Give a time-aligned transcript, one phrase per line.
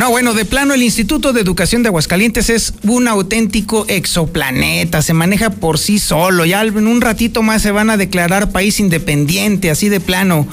[0.00, 5.12] No, bueno, de plano el Instituto de Educación de Aguascalientes es un auténtico exoplaneta, se
[5.12, 9.70] maneja por sí solo, ya en un ratito más se van a declarar país independiente,
[9.70, 10.48] así de plano.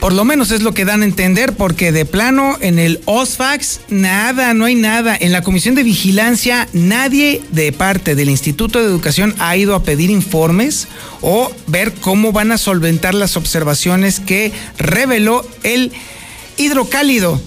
[0.00, 3.80] Por lo menos es lo que dan a entender, porque de plano en el OSFAX
[3.90, 5.14] nada, no hay nada.
[5.20, 9.82] En la Comisión de Vigilancia nadie de parte del Instituto de Educación ha ido a
[9.82, 10.88] pedir informes
[11.20, 15.92] o ver cómo van a solventar las observaciones que reveló el
[16.56, 17.38] hidrocálido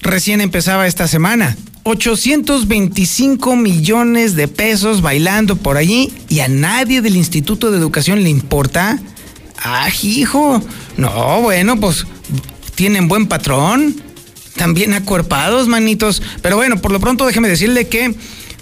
[0.00, 1.56] recién empezaba esta semana.
[1.84, 8.28] 825 millones de pesos bailando por allí y a nadie del Instituto de Educación le
[8.28, 8.98] importa.
[9.62, 10.60] Ah, hijo.
[10.96, 12.04] No, bueno, pues
[12.74, 14.02] tienen buen patrón.
[14.56, 16.22] También acuerpados, manitos.
[16.42, 18.16] Pero bueno, por lo pronto déjeme decirle que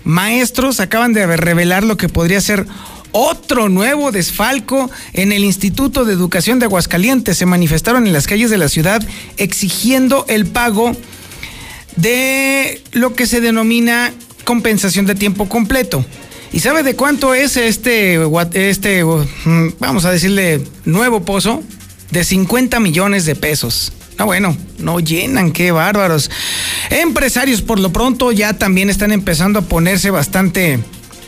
[0.04, 2.66] maestros acaban de revelar lo que podría ser
[3.12, 7.38] otro nuevo desfalco en el Instituto de Educación de Aguascalientes.
[7.38, 9.02] Se manifestaron en las calles de la ciudad
[9.36, 10.96] exigiendo el pago
[11.96, 14.12] de lo que se denomina
[14.44, 16.04] compensación de tiempo completo.
[16.52, 18.20] ¿Y sabe de cuánto es este,
[18.52, 21.62] este, mm, vamos a decirle, nuevo pozo?
[22.10, 23.92] De 50 millones de pesos.
[24.18, 26.30] Ah, bueno, no llenan, qué bárbaros.
[26.90, 30.78] Empresarios por lo pronto ya también están empezando a ponerse bastante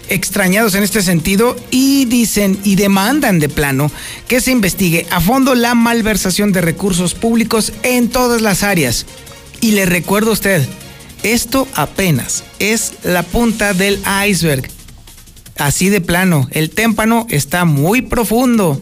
[0.09, 3.91] extrañados en este sentido y dicen y demandan de plano
[4.29, 9.07] que se investigue a fondo la malversación de recursos públicos en todas las áreas
[9.67, 10.65] y le recuerdo a usted,
[11.25, 14.71] esto apenas es la punta del iceberg.
[15.59, 18.81] Así de plano, el témpano está muy profundo.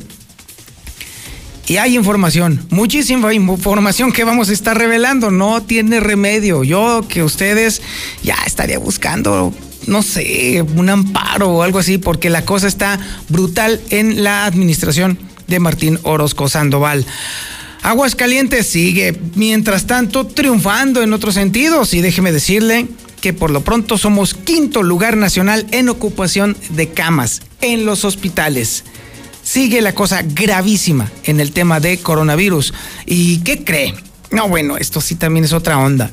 [1.67, 6.65] Y hay información, muchísima información que vamos a estar revelando, no tiene remedio.
[6.65, 7.81] Yo que ustedes
[8.22, 9.55] ya estaría buscando,
[9.87, 15.19] no sé, un amparo o algo así, porque la cosa está brutal en la administración
[15.47, 17.06] de Martín Orozco Sandoval.
[17.84, 22.89] Aguascalientes sigue, mientras tanto, triunfando en otros sentidos y déjeme decirle
[23.21, 28.84] que por lo pronto somos quinto lugar nacional en ocupación de camas en los hospitales.
[29.43, 32.72] Sigue la cosa gravísima en el tema de coronavirus.
[33.05, 33.95] ¿Y qué cree?
[34.31, 36.11] No, bueno, esto sí también es otra onda.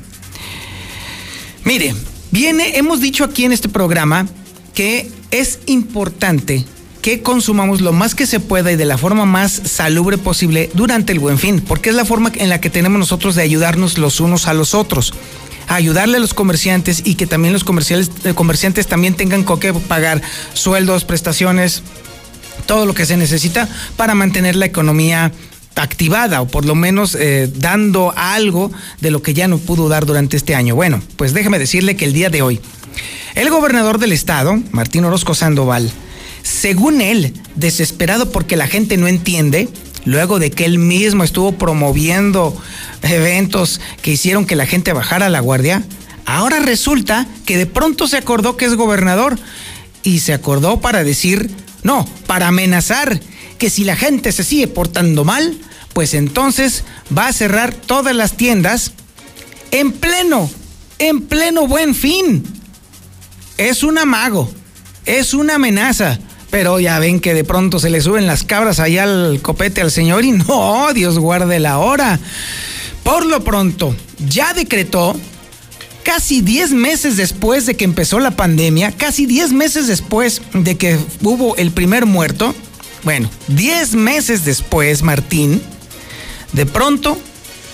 [1.63, 1.95] Mire,
[2.31, 4.27] viene, hemos dicho aquí en este programa
[4.73, 6.65] que es importante
[7.01, 11.11] que consumamos lo más que se pueda y de la forma más salubre posible durante
[11.11, 14.19] el buen fin, porque es la forma en la que tenemos nosotros de ayudarnos los
[14.19, 15.13] unos a los otros.
[15.67, 19.73] ayudarle a los comerciantes y que también los comerciales, eh, comerciantes también tengan con qué
[19.73, 20.21] pagar
[20.53, 21.81] sueldos, prestaciones,
[22.65, 25.31] todo lo que se necesita para mantener la economía
[25.75, 28.69] activada o por lo menos eh, dando algo
[28.99, 30.75] de lo que ya no pudo dar durante este año.
[30.75, 32.59] Bueno, pues déjeme decirle que el día de hoy,
[33.35, 35.91] el gobernador del estado, Martín Orozco Sandoval,
[36.43, 39.69] según él, desesperado porque la gente no entiende,
[40.05, 42.59] luego de que él mismo estuvo promoviendo
[43.03, 45.83] eventos que hicieron que la gente bajara la guardia,
[46.25, 49.37] ahora resulta que de pronto se acordó que es gobernador
[50.03, 51.49] y se acordó para decir,
[51.83, 53.19] no, para amenazar
[53.57, 55.57] que si la gente se sigue portando mal,
[55.93, 56.83] pues entonces
[57.15, 58.93] va a cerrar todas las tiendas
[59.71, 60.49] en pleno,
[60.99, 62.43] en pleno buen fin.
[63.57, 64.51] Es un amago,
[65.05, 66.19] es una amenaza
[66.51, 69.89] pero ya ven que de pronto se le suben las cabras allá al copete al
[69.89, 72.19] señor y no, Dios guarde la hora.
[73.03, 73.95] Por lo pronto,
[74.29, 75.15] ya decretó,
[76.03, 80.99] casi 10 meses después de que empezó la pandemia, casi 10 meses después de que
[81.23, 82.53] hubo el primer muerto,
[83.03, 85.61] bueno, 10 meses después, Martín,
[86.53, 87.17] de pronto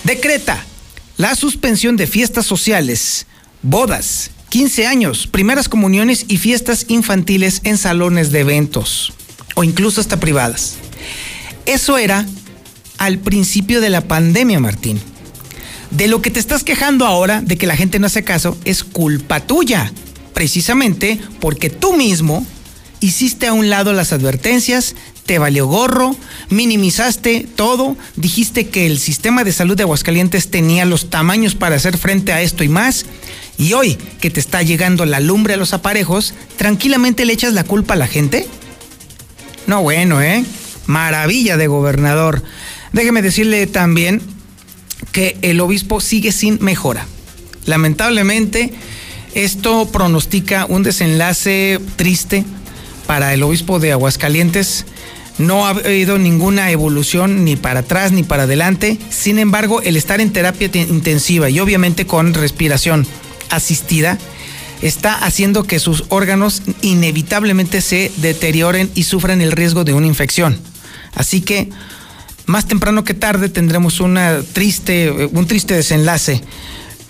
[0.04, 0.64] decreta
[1.18, 3.26] la suspensión de fiestas sociales,
[3.62, 9.14] bodas, 15 años, primeras comuniones y fiestas infantiles en salones de eventos
[9.56, 10.76] o incluso hasta privadas.
[11.66, 12.26] Eso era
[12.98, 15.02] al principio de la pandemia, Martín.
[15.92, 18.84] De lo que te estás quejando ahora, de que la gente no hace caso, es
[18.84, 19.92] culpa tuya,
[20.34, 22.46] precisamente porque tú mismo
[23.00, 24.96] hiciste a un lado las advertencias,
[25.26, 26.16] te valió gorro,
[26.50, 31.98] minimizaste todo, dijiste que el sistema de salud de Aguascalientes tenía los tamaños para hacer
[31.98, 33.06] frente a esto y más,
[33.58, 37.64] y hoy que te está llegando la lumbre a los aparejos, ¿tranquilamente le echas la
[37.64, 38.48] culpa a la gente?
[39.66, 40.46] No, bueno, ¿eh?
[40.86, 42.44] Maravilla de gobernador.
[42.94, 44.22] Déjeme decirle también
[45.12, 47.06] que el obispo sigue sin mejora.
[47.66, 48.72] Lamentablemente,
[49.34, 52.46] esto pronostica un desenlace triste
[53.08, 54.86] para el obispo de Aguascalientes.
[55.38, 58.98] no ha habido ninguna evolución ni para atrás ni para adelante.
[59.10, 63.06] Sin embargo, el estar en terapia intensiva y obviamente con respiración
[63.50, 64.18] asistida
[64.82, 70.60] está haciendo que sus órganos inevitablemente se deterioren y sufran el riesgo de una infección.
[71.16, 71.70] Así que
[72.46, 76.42] más temprano que tarde tendremos una triste, un triste desenlace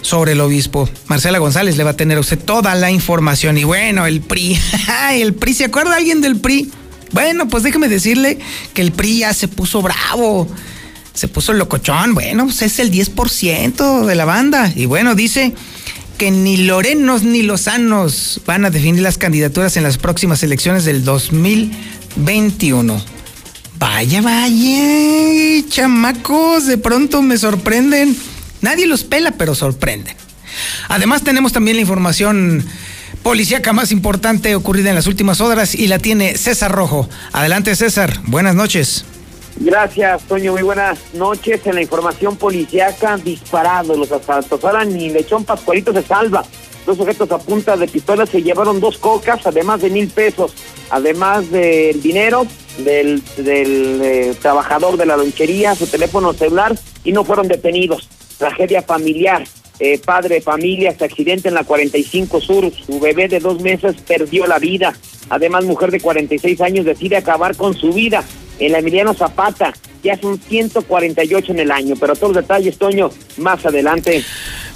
[0.01, 0.89] sobre el obispo.
[1.07, 3.57] Marcela González le va a tener a usted toda la información.
[3.57, 4.57] Y bueno, el PRI,
[5.13, 6.71] el PRI, ¿se acuerda alguien del PRI?
[7.11, 8.39] Bueno, pues déjeme decirle
[8.73, 10.47] que el PRI ya se puso bravo,
[11.13, 12.13] se puso locochón.
[12.13, 14.71] Bueno, pues es el 10% de la banda.
[14.75, 15.53] Y bueno, dice
[16.17, 21.03] que ni Lorenos ni Lozanos van a definir las candidaturas en las próximas elecciones del
[21.03, 23.01] 2021.
[23.77, 28.17] Vaya, vaya, chamacos, de pronto me sorprenden.
[28.61, 30.15] Nadie los pela, pero sorprenden.
[30.87, 32.65] Además tenemos también la información
[33.21, 37.07] policíaca más importante ocurrida en las últimas horas y la tiene César Rojo.
[37.31, 39.05] Adelante César, buenas noches.
[39.59, 40.53] Gracias, Toño.
[40.53, 41.65] Muy buenas noches.
[41.65, 44.63] En la información policíaca, disparado los asaltos.
[44.63, 46.43] Ahora ni Lechón Pascualito se salva.
[46.85, 50.53] Dos sujetos a punta de pistola se llevaron dos cocas, además de mil pesos,
[50.89, 57.25] además del dinero del, del eh, trabajador de la lonchería, su teléfono celular, y no
[57.25, 58.07] fueron detenidos.
[58.37, 59.43] Tragedia familiar
[59.79, 64.47] eh, padre familia, este accidente en la 45 Sur, su bebé de dos meses perdió
[64.47, 64.95] la vida.
[65.29, 68.23] Además, mujer de 46 años decide acabar con su vida
[68.59, 69.73] en la Emiliano Zapata.
[70.03, 74.23] Ya son 148 en el año, pero todos los detalles, Toño, más adelante.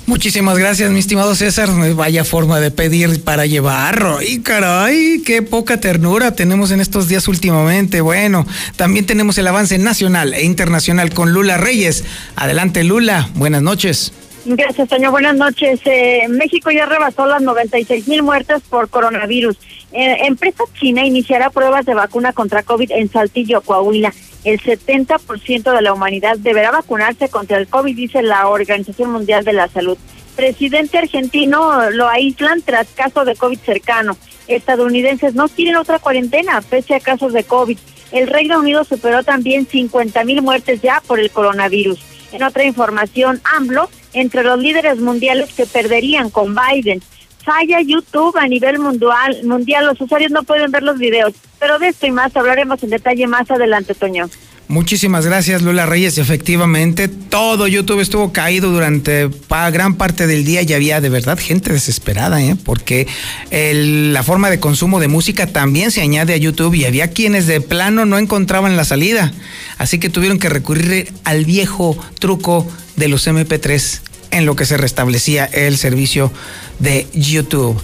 [0.07, 1.69] Muchísimas gracias, mi estimado César.
[1.95, 4.17] Vaya forma de pedir para llevar.
[4.19, 5.21] ¡Ay, caray!
[5.23, 8.01] ¡Qué poca ternura tenemos en estos días últimamente!
[8.01, 8.45] Bueno,
[8.75, 12.03] también tenemos el avance nacional e internacional con Lula Reyes.
[12.35, 13.29] Adelante, Lula.
[13.35, 14.11] Buenas noches.
[14.43, 15.11] Gracias, Toño.
[15.11, 15.79] Buenas noches.
[15.85, 19.55] Eh, México ya rebasó las 96 mil muertes por coronavirus.
[19.93, 24.13] Eh, empresa china iniciará pruebas de vacuna contra COVID en Saltillo, Coahuila.
[24.43, 29.53] El 70% de la humanidad deberá vacunarse contra el COVID, dice la Organización Mundial de
[29.53, 29.97] la Salud.
[30.35, 34.17] Presidente argentino lo aíslan tras caso de COVID cercano.
[34.47, 37.77] Estadounidenses no quieren otra cuarentena pese a casos de COVID.
[38.11, 41.99] El Reino Unido superó también 50 mil muertes ya por el coronavirus.
[42.31, 47.01] En otra información, AMLO entre los líderes mundiales que perderían con Biden.
[47.43, 51.87] Falla YouTube a nivel mundial, mundial, los usuarios no pueden ver los videos, pero de
[51.89, 54.29] esto y más hablaremos en detalle más adelante, Toño.
[54.71, 56.17] Muchísimas gracias, Lula Reyes.
[56.17, 61.73] Efectivamente, todo YouTube estuvo caído durante gran parte del día y había de verdad gente
[61.73, 62.55] desesperada, ¿eh?
[62.63, 63.05] porque
[63.51, 67.59] la forma de consumo de música también se añade a YouTube y había quienes de
[67.59, 69.33] plano no encontraban la salida.
[69.77, 72.65] Así que tuvieron que recurrir al viejo truco
[72.95, 76.31] de los MP3 en lo que se restablecía el servicio
[76.79, 77.81] de YouTube.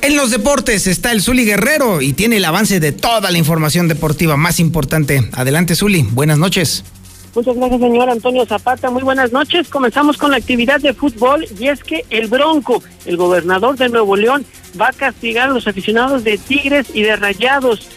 [0.00, 3.88] En los deportes está el Zuli Guerrero y tiene el avance de toda la información
[3.88, 5.28] deportiva más importante.
[5.32, 6.02] Adelante, Zuli.
[6.02, 6.84] Buenas noches.
[7.34, 8.90] Muchas gracias, señor Antonio Zapata.
[8.90, 9.68] Muy buenas noches.
[9.68, 14.16] Comenzamos con la actividad de fútbol y es que el Bronco, el gobernador de Nuevo
[14.16, 14.46] León,
[14.80, 17.88] va a castigar a los aficionados de Tigres y de Rayados.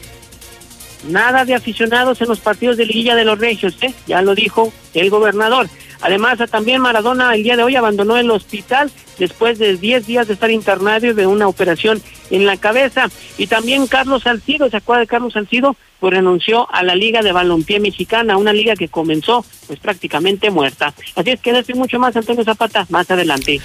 [1.07, 3.93] Nada de aficionados en los partidos de Liguilla de los Regios, ¿eh?
[4.05, 5.69] ya lo dijo el gobernador.
[6.01, 10.33] Además, también Maradona el día de hoy abandonó el hospital después de 10 días de
[10.33, 13.07] estar internado de una operación en la cabeza.
[13.37, 15.75] Y también Carlos Salcido, ¿se acuerda de Carlos Salcido?
[16.01, 20.95] Pues renunció a la Liga de Balompié Mexicana, una liga que comenzó pues prácticamente muerta.
[21.15, 23.61] Así es que esto y mucho más, Antonio Zapata, más adelante.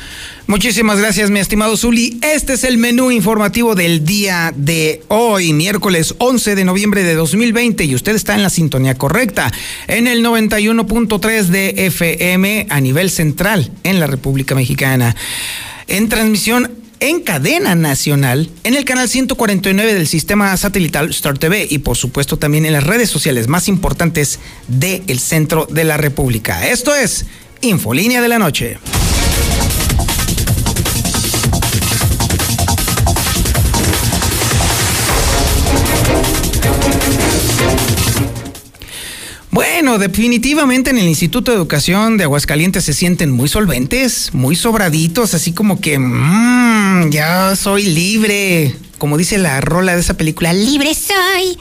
[0.46, 2.20] Muchísimas gracias, mi estimado Zuli.
[2.22, 7.84] Este es el menú informativo del día de hoy, miércoles 11 de noviembre de 2020,
[7.84, 9.50] y usted está en la sintonía correcta,
[9.88, 15.16] en el 91.3 de FM a nivel central en la República Mexicana
[15.88, 21.78] en transmisión en cadena nacional, en el canal 149 del sistema satelital Star TV y
[21.78, 24.38] por supuesto también en las redes sociales más importantes
[24.68, 26.68] del centro de la República.
[26.68, 27.26] Esto es
[27.60, 28.78] Infolínea de la Noche.
[39.98, 45.52] Definitivamente en el Instituto de Educación de Aguascalientes se sienten muy solventes, muy sobraditos, así
[45.52, 51.58] como que mmm, ya soy libre, como dice la rola de esa película, libre soy.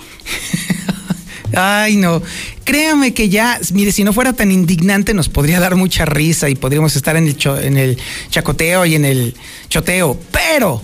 [1.54, 2.22] Ay, no.
[2.66, 6.56] Créame que ya, mire, si no fuera tan indignante, nos podría dar mucha risa y
[6.56, 7.98] podríamos estar en el, en el
[8.30, 9.36] chacoteo y en el
[9.70, 10.20] choteo.
[10.32, 10.82] Pero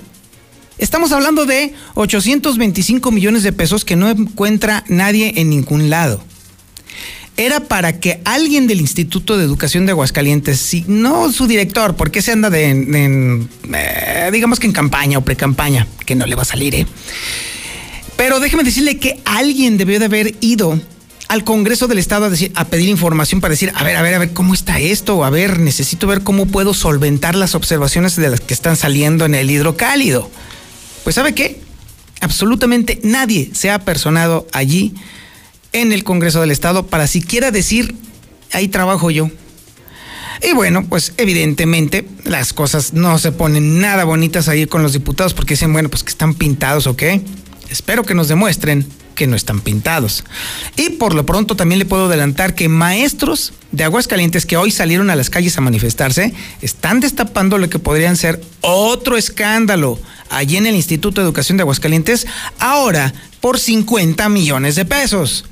[0.77, 6.23] estamos hablando de 825 millones de pesos que no encuentra nadie en ningún lado
[7.37, 12.21] era para que alguien del Instituto de Educación de Aguascalientes, si no su director, porque
[12.21, 16.45] se anda de, eh, digamos que en campaña o pre-campaña, que no le va a
[16.45, 16.85] salir, ¿eh?
[18.17, 20.79] Pero déjeme decirle que alguien debió de haber ido
[21.27, 24.13] al Congreso del Estado a, decir, a pedir información para decir, a ver, a ver,
[24.13, 25.23] a ver, ¿cómo está esto?
[25.23, 29.33] A ver, necesito ver cómo puedo solventar las observaciones de las que están saliendo en
[29.33, 30.29] el hidrocálido.
[31.03, 31.61] Pues ¿sabe qué?
[32.19, 34.93] Absolutamente nadie se ha personado allí
[35.73, 37.95] en el Congreso del Estado para siquiera decir,
[38.51, 39.29] ahí trabajo yo.
[40.43, 45.33] Y bueno, pues evidentemente las cosas no se ponen nada bonitas ahí con los diputados
[45.33, 47.21] porque dicen, bueno, pues que están pintados o qué.
[47.69, 50.23] Espero que nos demuestren que no están pintados.
[50.77, 55.09] Y por lo pronto también le puedo adelantar que maestros de Aguascalientes que hoy salieron
[55.11, 59.99] a las calles a manifestarse están destapando lo que podrían ser otro escándalo
[60.29, 62.25] allí en el Instituto de Educación de Aguascalientes,
[62.57, 65.45] ahora por 50 millones de pesos.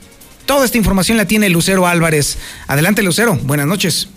[0.50, 2.40] Toda esta información la tiene Lucero Álvarez.
[2.66, 3.36] Adelante, Lucero.
[3.36, 4.10] Buenas noches.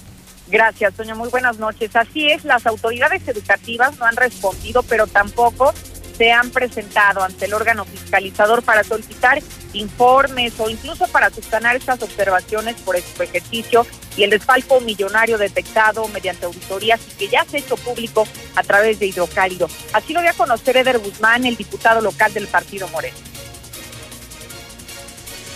[0.48, 1.14] Gracias, Toño.
[1.14, 1.94] Muy buenas noches.
[1.94, 5.74] Así es, las autoridades educativas no han respondido, pero tampoco
[6.16, 9.42] se han presentado ante el órgano fiscalizador para solicitar
[9.74, 13.86] informes o incluso para subsanar estas observaciones por su ejercicio
[14.16, 18.62] y el desfalco millonario detectado mediante auditorías y que ya se ha hecho público a
[18.62, 19.68] través de Hidrocálido.
[19.92, 23.31] Así lo dio a conocer Eder Guzmán, el diputado local del Partido Moreno.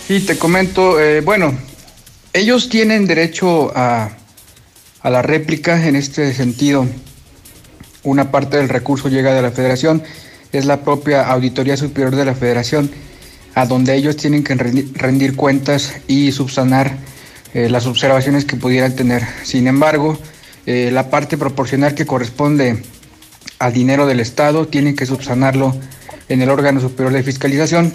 [0.07, 1.53] Sí, te comento, eh, bueno,
[2.31, 4.11] ellos tienen derecho a,
[5.01, 6.87] a la réplica en este sentido.
[8.03, 10.01] Una parte del recurso llega de la federación
[10.53, 12.89] es la propia Auditoría Superior de la Federación,
[13.53, 16.95] a donde ellos tienen que rendir, cuentas y subsanar
[17.53, 19.23] eh, las observaciones que pudieran tener.
[19.43, 20.17] Sin embargo,
[20.65, 22.81] eh, la parte proporcional que corresponde
[23.59, 25.75] al dinero del Estado tienen que subsanarlo
[26.29, 27.91] en el órgano superior de fiscalización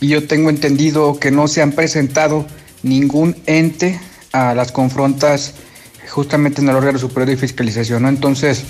[0.00, 2.46] y yo tengo entendido que no se han presentado
[2.82, 4.00] ningún ente
[4.32, 5.54] a las confrontas
[6.08, 8.08] justamente en el órgano superior de fiscalización, ¿no?
[8.08, 8.64] Entonces,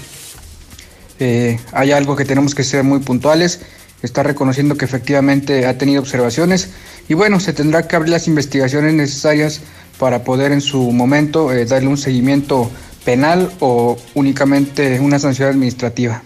[1.19, 3.61] eh, hay algo que tenemos que ser muy puntuales.
[4.03, 6.71] Está reconociendo que efectivamente ha tenido observaciones
[7.09, 9.61] y bueno, se tendrá que abrir las investigaciones necesarias
[9.99, 12.71] para poder en su momento eh, darle un seguimiento
[13.05, 16.23] penal o únicamente una sanción administrativa.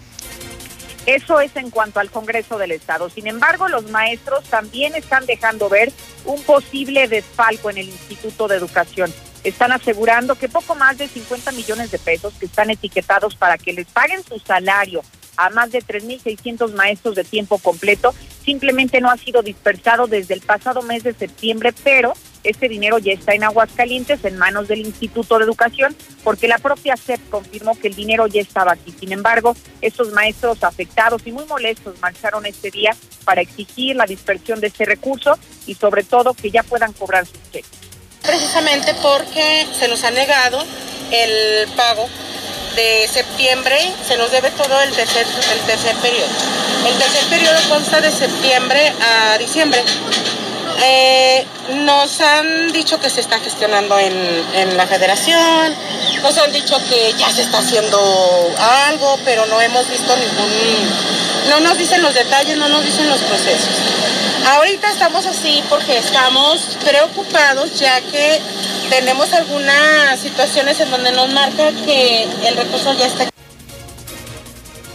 [1.08, 3.08] Eso es en cuanto al Congreso del Estado.
[3.08, 5.90] Sin embargo, los maestros también están dejando ver
[6.26, 9.10] un posible desfalco en el Instituto de Educación
[9.44, 13.72] están asegurando que poco más de 50 millones de pesos que están etiquetados para que
[13.72, 15.02] les paguen su salario
[15.38, 18.14] a más de 3.600 maestros de tiempo completo,
[18.45, 22.12] simplemente no ha sido dispersado desde el pasado mes de septiembre, pero
[22.45, 26.97] este dinero ya está en Aguascalientes, en manos del Instituto de Educación, porque la propia
[26.97, 28.95] SEP confirmó que el dinero ya estaba aquí.
[28.99, 34.61] Sin embargo, estos maestros afectados y muy molestos marcharon este día para exigir la dispersión
[34.61, 37.88] de este recurso y sobre todo que ya puedan cobrar sus cheques
[38.28, 40.62] precisamente porque se nos ha negado
[41.11, 42.07] el pago
[42.78, 46.28] de septiembre, se nos debe todo el tercer, el tercer periodo.
[46.87, 49.82] El tercer periodo consta de septiembre a diciembre.
[50.80, 51.44] Eh,
[51.85, 54.14] nos han dicho que se está gestionando en,
[54.54, 55.75] en, la federación,
[56.23, 57.99] nos han dicho que ya se está haciendo
[58.87, 63.18] algo, pero no hemos visto ningún, no nos dicen los detalles, no nos dicen los
[63.20, 63.75] procesos.
[64.47, 68.40] Ahorita estamos así porque estamos preocupados ya que
[68.88, 73.28] tenemos algunas situaciones en donde nos marca que el recurso ya está.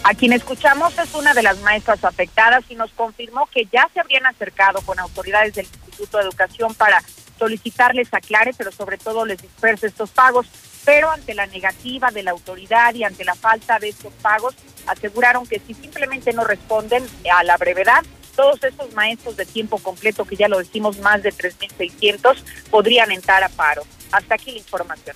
[0.03, 4.01] A quien escuchamos es una de las maestras afectadas y nos confirmó que ya se
[4.01, 7.01] habrían acercado con autoridades del Instituto de Educación para
[7.39, 10.45] solicitarles aclare, pero sobre todo les disperse estos pagos.
[10.83, 14.55] Pero ante la negativa de la autoridad y ante la falta de estos pagos,
[14.87, 18.03] aseguraron que si simplemente no responden a la brevedad,
[18.35, 23.41] todos esos maestros de tiempo completo, que ya lo decimos, más de 3.600, podrían entrar
[23.41, 23.83] a paro.
[24.13, 25.15] Hasta aquí la información.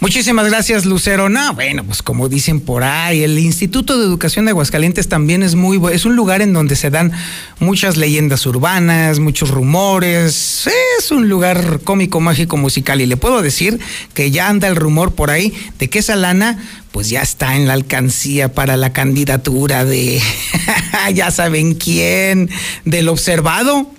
[0.00, 1.28] Muchísimas gracias, Lucero.
[1.28, 5.56] No, bueno, pues como dicen por ahí, el Instituto de Educación de Aguascalientes también es
[5.56, 7.12] muy es un lugar en donde se dan
[7.58, 10.68] muchas leyendas urbanas, muchos rumores.
[10.98, 13.00] Es un lugar cómico, mágico, musical.
[13.00, 13.78] Y le puedo decir
[14.14, 17.66] que ya anda el rumor por ahí de que esa lana, pues ya está en
[17.66, 20.20] la alcancía para la candidatura de
[21.14, 22.48] ya saben quién,
[22.84, 23.90] del observado.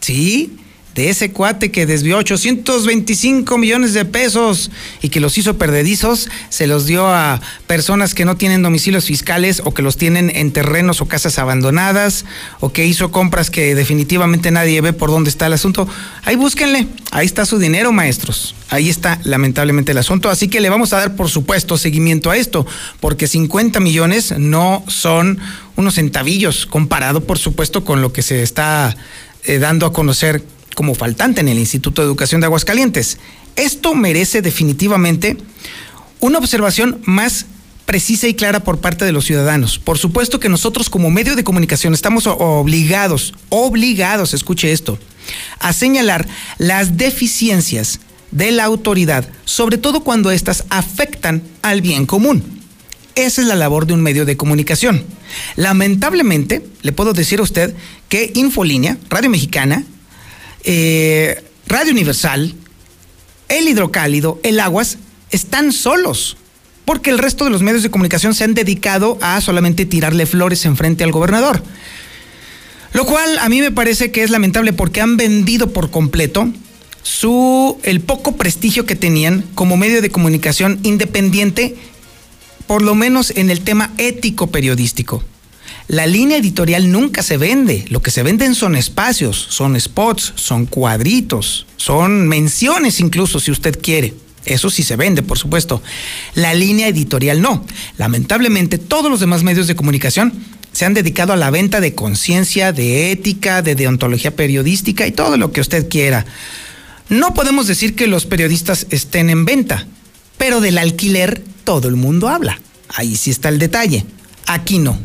[0.00, 0.56] Sí
[0.98, 6.66] de ese cuate que desvió 825 millones de pesos y que los hizo perdedizos, se
[6.66, 11.00] los dio a personas que no tienen domicilios fiscales o que los tienen en terrenos
[11.00, 12.24] o casas abandonadas
[12.58, 15.88] o que hizo compras que definitivamente nadie ve por dónde está el asunto.
[16.24, 18.56] Ahí búsquenle, ahí está su dinero, maestros.
[18.68, 20.30] Ahí está lamentablemente el asunto.
[20.30, 22.66] Así que le vamos a dar, por supuesto, seguimiento a esto,
[22.98, 25.38] porque 50 millones no son
[25.76, 28.96] unos centavillos comparado, por supuesto, con lo que se está
[29.44, 30.42] eh, dando a conocer
[30.78, 33.18] como faltante en el Instituto de Educación de Aguascalientes.
[33.56, 35.36] Esto merece definitivamente
[36.20, 37.46] una observación más
[37.84, 39.80] precisa y clara por parte de los ciudadanos.
[39.80, 45.00] Por supuesto que nosotros como medio de comunicación estamos obligados, obligados, escuche esto,
[45.58, 47.98] a señalar las deficiencias
[48.30, 52.62] de la autoridad, sobre todo cuando éstas afectan al bien común.
[53.16, 55.02] Esa es la labor de un medio de comunicación.
[55.56, 57.74] Lamentablemente, le puedo decir a usted
[58.08, 59.84] que Infolínea, Radio Mexicana,
[60.64, 62.54] eh, Radio Universal,
[63.48, 64.98] El Hidrocálido, El Aguas,
[65.30, 66.36] están solos
[66.88, 70.64] porque el resto de los medios de comunicación se han dedicado a solamente tirarle flores
[70.64, 71.62] enfrente al gobernador.
[72.94, 76.48] Lo cual a mí me parece que es lamentable porque han vendido por completo
[77.02, 81.76] su el poco prestigio que tenían como medio de comunicación independiente,
[82.66, 85.22] por lo menos en el tema ético periodístico.
[85.88, 90.66] La línea editorial nunca se vende, lo que se venden son espacios, son spots, son
[90.66, 94.14] cuadritos, son menciones incluso si usted quiere.
[94.44, 95.82] Eso sí se vende, por supuesto.
[96.34, 97.64] La línea editorial no.
[97.96, 100.34] Lamentablemente, todos los demás medios de comunicación
[100.72, 105.38] se han dedicado a la venta de conciencia, de ética, de deontología periodística y todo
[105.38, 106.26] lo que usted quiera.
[107.08, 109.86] No podemos decir que los periodistas estén en venta,
[110.36, 112.60] pero del alquiler todo el mundo habla.
[112.90, 114.04] Ahí sí está el detalle.
[114.46, 114.98] Aquí no.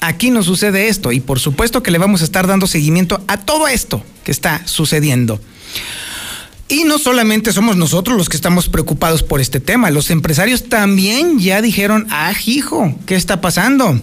[0.00, 3.38] Aquí no sucede esto y por supuesto que le vamos a estar dando seguimiento a
[3.38, 5.40] todo esto que está sucediendo.
[6.68, 11.38] Y no solamente somos nosotros los que estamos preocupados por este tema, los empresarios también
[11.38, 13.98] ya dijeron, ah, hijo, ¿qué está pasando?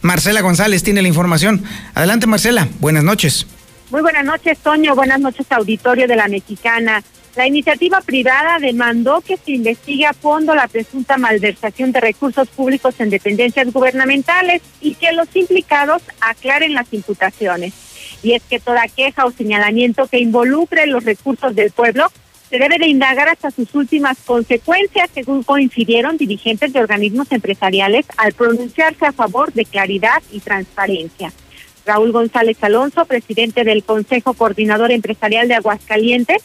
[0.00, 1.62] Marcela González tiene la información.
[1.94, 3.46] Adelante, Marcela, buenas noches.
[3.90, 7.02] Muy buenas noches, Toño, buenas noches, auditorio de la Mexicana.
[7.36, 12.94] La iniciativa privada demandó que se investigue a fondo la presunta malversación de recursos públicos
[12.98, 17.74] en dependencias gubernamentales y que los implicados aclaren las imputaciones
[18.22, 22.06] y es que toda queja o señalamiento que involucre los recursos del pueblo
[22.48, 28.32] se debe de indagar hasta sus últimas consecuencias, según coincidieron dirigentes de organismos empresariales al
[28.32, 31.32] pronunciarse a favor de claridad y transparencia.
[31.86, 36.42] Raúl González Alonso, presidente del Consejo Coordinador Empresarial de Aguascalientes,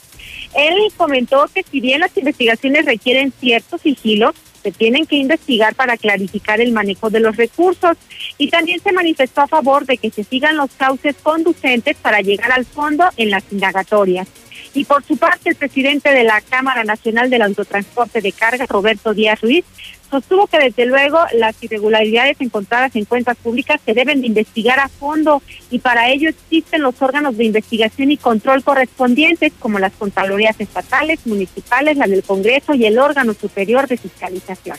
[0.56, 5.98] él comentó que si bien las investigaciones requieren cierto sigilo, se tienen que investigar para
[5.98, 7.98] clarificar el manejo de los recursos
[8.38, 12.52] y también se manifestó a favor de que se sigan los cauces conducentes para llegar
[12.52, 14.28] al fondo en las indagatorias.
[14.74, 19.14] Y por su parte, el presidente de la Cámara Nacional del Autotransporte de Carga, Roberto
[19.14, 19.66] Díaz Ruiz,
[20.12, 24.90] sostuvo que desde luego las irregularidades encontradas en cuentas públicas se deben de investigar a
[24.90, 30.60] fondo y para ello existen los órganos de investigación y control correspondientes como las Contralorías
[30.60, 34.78] Estatales, Municipales, la del Congreso y el órgano superior de fiscalización.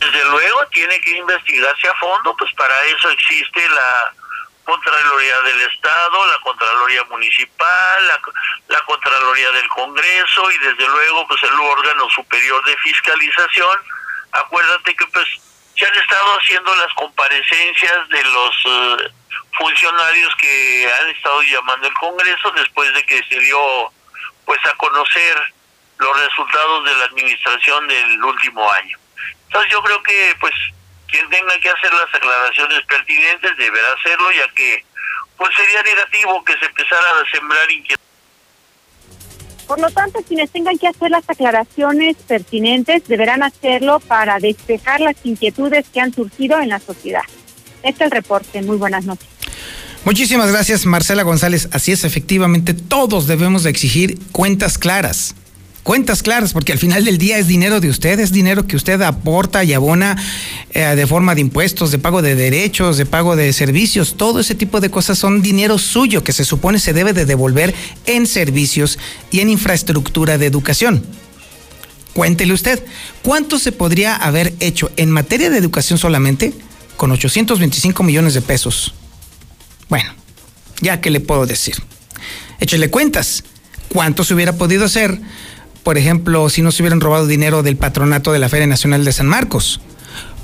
[0.00, 4.12] Desde luego tiene que investigarse a fondo, pues para eso existe la
[4.66, 8.06] Contraloría del Estado, la Contraloría Municipal,
[8.68, 13.78] la, Contraloría del Congreso y desde luego pues el órgano superior de fiscalización.
[14.44, 15.26] Acuérdate que pues
[15.76, 19.10] se han estado haciendo las comparecencias de los eh,
[19.58, 23.58] funcionarios que han estado llamando el Congreso después de que se dio
[24.44, 25.54] pues a conocer
[25.98, 28.98] los resultados de la administración del último año.
[29.46, 30.54] Entonces yo creo que pues
[31.08, 34.84] quien tenga que hacer las aclaraciones pertinentes deberá hacerlo, ya que
[35.36, 38.05] pues sería negativo que se empezara a sembrar inquietud.
[39.66, 45.16] Por lo tanto, quienes tengan que hacer las aclaraciones pertinentes deberán hacerlo para despejar las
[45.24, 47.22] inquietudes que han surgido en la sociedad.
[47.82, 48.62] Este es el reporte.
[48.62, 49.28] Muy buenas noches.
[50.04, 51.68] Muchísimas gracias, Marcela González.
[51.72, 55.34] Así es, efectivamente, todos debemos de exigir cuentas claras
[55.86, 59.00] cuentas claras, porque al final del día es dinero de usted, es dinero que usted
[59.02, 60.20] aporta y abona
[60.74, 64.56] eh, de forma de impuestos, de pago de derechos, de pago de servicios, todo ese
[64.56, 67.72] tipo de cosas son dinero suyo que se supone se debe de devolver
[68.06, 68.98] en servicios
[69.30, 71.06] y en infraestructura de educación.
[72.14, 72.84] Cuéntele usted,
[73.22, 76.52] ¿cuánto se podría haber hecho en materia de educación solamente
[76.96, 78.92] con 825 millones de pesos?
[79.88, 80.12] Bueno,
[80.80, 81.76] ya que le puedo decir.
[82.58, 83.44] Échele cuentas.
[83.88, 85.20] ¿Cuánto se hubiera podido hacer
[85.86, 89.12] por ejemplo, si no se hubieran robado dinero del patronato de la Feria Nacional de
[89.12, 89.80] San Marcos?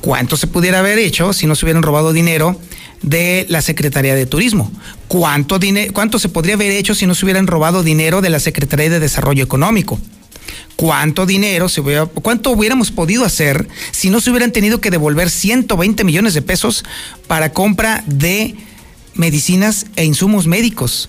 [0.00, 2.56] ¿Cuánto se pudiera haber hecho si no se hubieran robado dinero
[3.02, 4.70] de la Secretaría de Turismo?
[5.08, 5.58] ¿Cuánto,
[5.92, 9.00] ¿Cuánto se podría haber hecho si no se hubieran robado dinero de la Secretaría de
[9.00, 9.98] Desarrollo Económico?
[10.76, 16.04] ¿Cuánto dinero se cuánto hubiéramos podido hacer si no se hubieran tenido que devolver 120
[16.04, 16.84] millones de pesos
[17.26, 18.54] para compra de
[19.14, 21.08] medicinas e insumos médicos?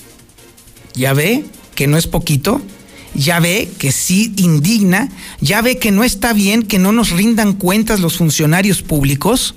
[0.95, 2.63] ¿Ya ve que no es poquito?
[3.15, 7.53] Ya ve que sí indigna, ya ve que no está bien que no nos rindan
[7.53, 9.55] cuentas los funcionarios públicos.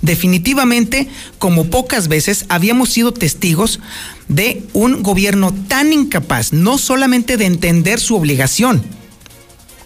[0.00, 3.78] Definitivamente, como pocas veces, habíamos sido testigos
[4.28, 8.82] de un gobierno tan incapaz, no solamente de entender su obligación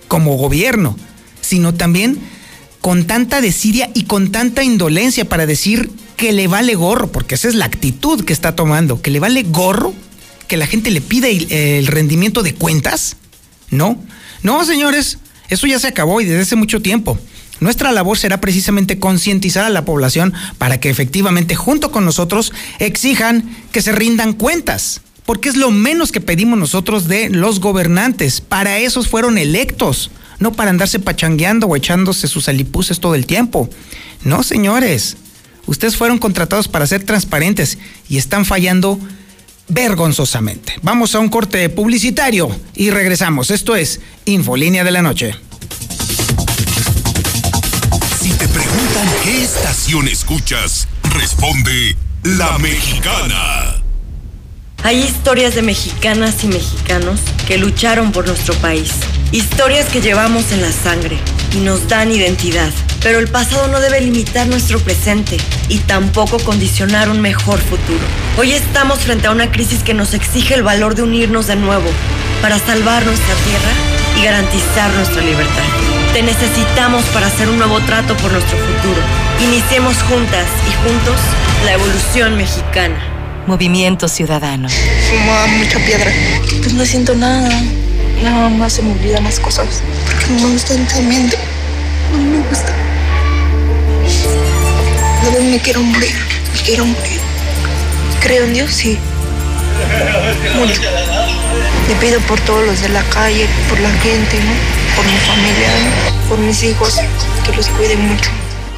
[0.09, 0.97] como gobierno,
[1.43, 2.19] sino también
[2.81, 7.49] con tanta desidia y con tanta indolencia para decir que le vale gorro, porque esa
[7.49, 9.93] es la actitud que está tomando, que le vale gorro
[10.47, 13.17] que la gente le pide el rendimiento de cuentas?
[13.71, 14.03] No,
[14.43, 17.19] no, señores, eso ya se acabó y desde hace mucho tiempo.
[17.59, 23.57] Nuestra labor será precisamente concientizar a la población para que efectivamente junto con nosotros exijan
[23.73, 28.41] que se rindan cuentas, porque es lo menos que pedimos nosotros de los gobernantes.
[28.43, 33.71] Para esos fueron electos, no para andarse pachangueando o echándose sus alipuses todo el tiempo.
[34.23, 35.17] No, señores,
[35.67, 37.79] ustedes fueron contratados para ser transparentes
[38.09, 39.01] y están fallando
[39.69, 40.75] vergonzosamente.
[40.83, 43.51] Vamos a un corte publicitario y regresamos.
[43.51, 45.35] Esto es Infolínea de la Noche.
[48.21, 53.83] Si te preguntan qué estación escuchas, responde La Mexicana.
[54.83, 58.93] Hay historias de mexicanas y mexicanos que lucharon por nuestro país.
[59.33, 61.19] Historias que llevamos en la sangre
[61.53, 62.71] y nos dan identidad.
[63.03, 65.37] Pero el pasado no debe limitar nuestro presente
[65.69, 68.01] y tampoco condicionar un mejor futuro.
[68.39, 71.89] Hoy estamos frente a una crisis que nos exige el valor de unirnos de nuevo
[72.41, 73.73] para salvar nuestra tierra
[74.19, 75.65] y garantizar nuestra libertad.
[76.13, 79.01] Te necesitamos para hacer un nuevo trato por nuestro futuro.
[79.43, 81.21] Iniciemos juntas y juntos
[81.65, 83.03] la evolución mexicana.
[83.47, 84.69] Movimiento Ciudadano.
[84.69, 86.11] Fumaba mucha piedra.
[86.63, 87.51] Pues no siento nada.
[88.23, 89.83] Nada más se me olvidan las cosas.
[90.05, 91.39] Porque no me gusta mente.
[92.13, 92.73] No me gusta.
[95.25, 96.15] No me quiero morir.
[96.55, 97.21] Me quiero morir.
[98.21, 98.99] Creo en Dios, sí.
[100.57, 100.81] Mucho.
[101.89, 104.53] Le pido por todos los de la calle, por la gente, ¿no?
[104.97, 105.69] Por mi familia,
[106.29, 106.97] por mis hijos,
[107.45, 108.31] que los cuiden mucho.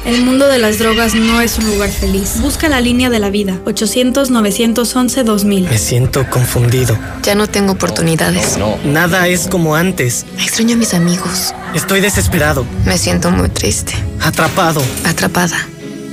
[0.05, 2.39] El mundo de las drogas no es un lugar feliz.
[2.41, 3.59] Busca la línea de la vida.
[3.65, 5.69] 800-911-2000.
[5.69, 6.97] Me siento confundido.
[7.23, 8.57] Ya no tengo oportunidades.
[8.57, 10.25] No, Nada es como antes.
[10.39, 11.53] Extraño a mis amigos.
[11.75, 12.65] Estoy desesperado.
[12.85, 13.93] Me siento muy triste.
[14.21, 14.81] Atrapado.
[15.05, 15.57] Atrapada.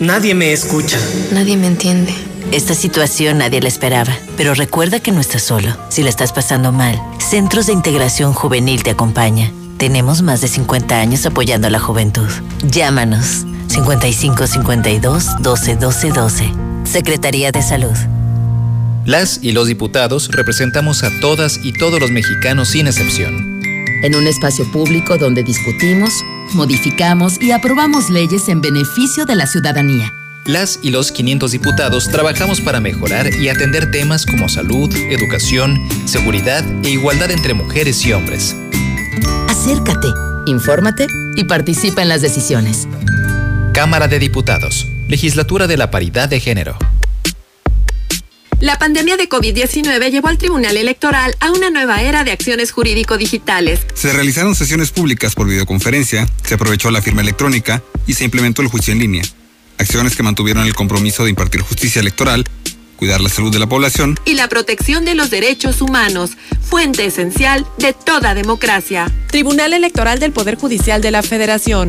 [0.01, 0.99] Nadie me escucha.
[1.33, 2.13] Nadie me entiende.
[2.53, 5.77] Esta situación nadie la esperaba, pero recuerda que no estás solo.
[5.89, 9.51] Si la estás pasando mal, Centros de Integración Juvenil te acompaña.
[9.79, 12.29] Tenemos más de 50 años apoyando a la juventud.
[12.63, 16.53] Llámanos 55 52 12 12 12.
[16.85, 17.97] Secretaría de Salud.
[19.05, 23.61] Las y los diputados representamos a todas y todos los mexicanos sin excepción.
[24.03, 26.11] En un espacio público donde discutimos,
[26.55, 30.13] modificamos y aprobamos leyes en beneficio de la ciudadanía.
[30.45, 36.65] Las y los 500 diputados trabajamos para mejorar y atender temas como salud, educación, seguridad
[36.85, 38.55] e igualdad entre mujeres y hombres.
[39.49, 40.09] Acércate,
[40.47, 42.87] infórmate y participa en las decisiones.
[43.77, 46.79] Cámara de Diputados, Legislatura de la Paridad de Género.
[48.59, 53.81] La pandemia de COVID-19 llevó al Tribunal Electoral a una nueva era de acciones jurídico-digitales.
[53.93, 58.69] Se realizaron sesiones públicas por videoconferencia, se aprovechó la firma electrónica y se implementó el
[58.69, 59.25] juicio en línea.
[59.77, 62.45] Acciones que mantuvieron el compromiso de impartir justicia electoral,
[62.97, 66.31] cuidar la salud de la población y la protección de los derechos humanos,
[66.63, 69.13] fuente esencial de toda democracia.
[69.27, 71.89] Tribunal Electoral del Poder Judicial de la Federación.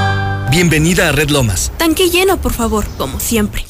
[0.51, 1.71] Bienvenida a Red Lomas.
[1.77, 3.65] Tanque lleno, por favor, como siempre.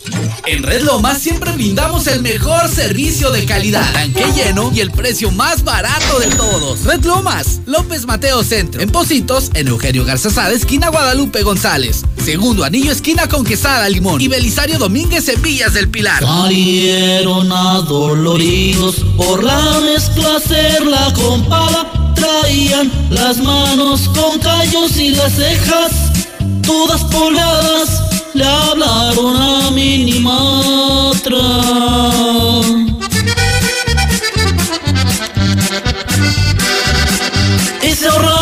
[0.47, 5.29] En Red Lomas siempre brindamos el mejor servicio de calidad, tanque lleno y el precio
[5.29, 6.83] más barato de todos.
[6.83, 8.81] Red Lomas, López Mateo Centro.
[8.81, 12.03] En Positos, en Eugenio Garzazada, esquina Guadalupe González.
[12.25, 14.19] Segundo anillo, esquina con Quesada Limón.
[14.19, 16.23] Y Belisario Domínguez en Villas del Pilar.
[16.23, 22.13] Salieron adoloridos por la mezcla hacerla con pala.
[22.15, 26.11] Traían las manos con callos y las cejas
[26.71, 28.01] todas pobladas
[28.33, 31.47] le hablaron a Minimatra.
[37.83, 38.40] Y se ahorraron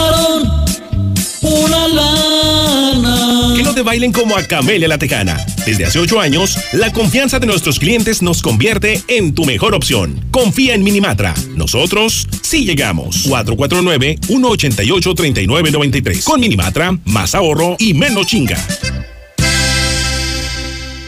[3.80, 5.38] lana bailen como a Camelia La Tejana.
[5.66, 10.20] Desde hace ocho años, la confianza de nuestros clientes nos convierte en tu mejor opción.
[10.32, 11.34] Confía en Minimatra.
[11.56, 13.26] Nosotros sí llegamos.
[13.28, 16.24] 449-188-3993.
[16.24, 18.58] Con Minimatra, más ahorro y menos chinga.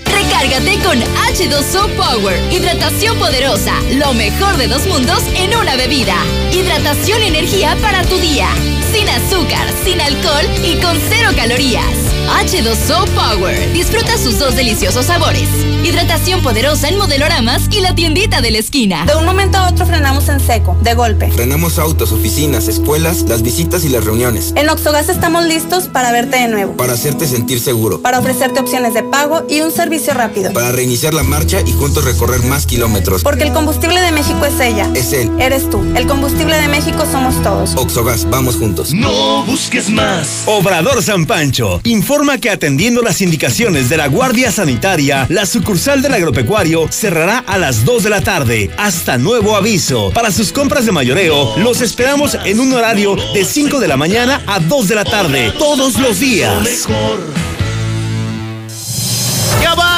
[0.06, 2.40] Recárgate con H2O Power.
[2.54, 3.74] Hidratación poderosa.
[3.96, 6.16] Lo mejor de dos mundos en una bebida.
[6.54, 8.50] Hidratación y energía para tu día.
[8.94, 12.21] Sin azúcar, sin alcohol y con cero calorías.
[12.28, 13.74] H2O Power.
[13.74, 15.50] Disfruta sus dos deliciosos sabores.
[15.84, 19.06] Hidratación poderosa en modeloramas y la tiendita de la esquina.
[19.06, 21.32] De un momento a otro frenamos en seco, de golpe.
[21.32, 24.54] Frenamos autos, oficinas, escuelas, las visitas y las reuniones.
[24.56, 26.78] En Oxogas estamos listos para verte de nuevo.
[26.78, 28.02] Para hacerte sentir seguro.
[28.02, 30.54] Para ofrecerte opciones de pago y un servicio rápido.
[30.54, 33.24] Para reiniciar la marcha y juntos recorrer más kilómetros.
[33.24, 34.90] Porque el combustible de México es ella.
[34.94, 35.32] Es él.
[35.40, 35.82] Eres tú.
[35.96, 37.76] El combustible de México somos todos.
[37.76, 38.94] Oxogas, vamos juntos.
[38.94, 40.44] No busques más.
[40.46, 42.11] Obrador San Pancho informa
[42.42, 47.86] que atendiendo las indicaciones de la Guardia Sanitaria, la sucursal del agropecuario cerrará a las
[47.86, 48.70] 2 de la tarde.
[48.78, 50.12] Hasta nuevo aviso.
[50.12, 54.44] Para sus compras de mayoreo, los esperamos en un horario de 5 de la mañana
[54.46, 56.86] a 2 de la tarde, todos los días.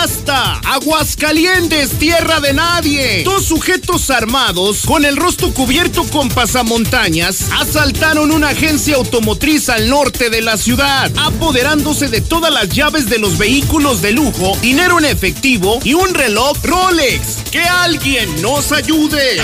[0.04, 0.60] ¡Ya basta!
[0.66, 3.24] Aguascalientes, tierra de nadie.
[3.24, 10.30] Dos sujetos armados con el rostro cubierto con pasamontañas asaltaron una agencia automotriz al norte
[10.30, 15.06] de la ciudad, apoderándose de todas las llaves de los vehículos de lujo, dinero en
[15.06, 17.38] efectivo y un reloj Rolex.
[17.50, 19.42] ¡Que alguien nos ayude!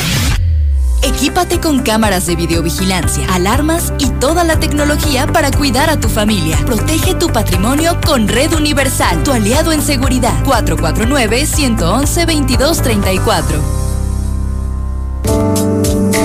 [1.02, 6.58] Equípate con cámaras de videovigilancia, alarmas y toda la tecnología para cuidar a tu familia.
[6.66, 10.34] Protege tu patrimonio con Red Universal, tu aliado en seguridad.
[10.46, 13.44] 449-111-2234.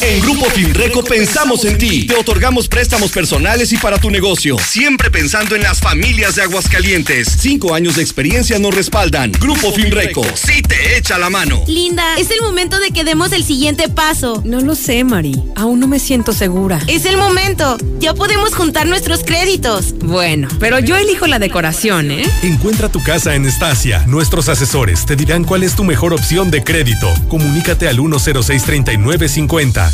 [0.00, 2.06] En Grupo Finreco pensamos en ti.
[2.06, 4.58] Te otorgamos préstamos personales y para tu negocio.
[4.58, 7.28] Siempre pensando en las familias de Aguascalientes.
[7.38, 9.32] Cinco años de experiencia nos respaldan.
[9.32, 10.24] Grupo Finreco.
[10.34, 11.62] Sí te echa la mano.
[11.66, 14.42] Linda, es el momento de que demos el siguiente paso.
[14.44, 15.42] No lo sé, Mari.
[15.56, 16.80] Aún no me siento segura.
[16.86, 17.76] Es el momento.
[18.00, 19.94] Ya podemos juntar nuestros créditos.
[20.00, 22.24] Bueno, pero yo elijo la decoración, ¿eh?
[22.42, 24.04] Encuentra tu casa en Estacia.
[24.06, 27.08] Nuestros asesores te dirán cuál es tu mejor opción de crédito.
[27.28, 29.93] Comunícate al 1063950.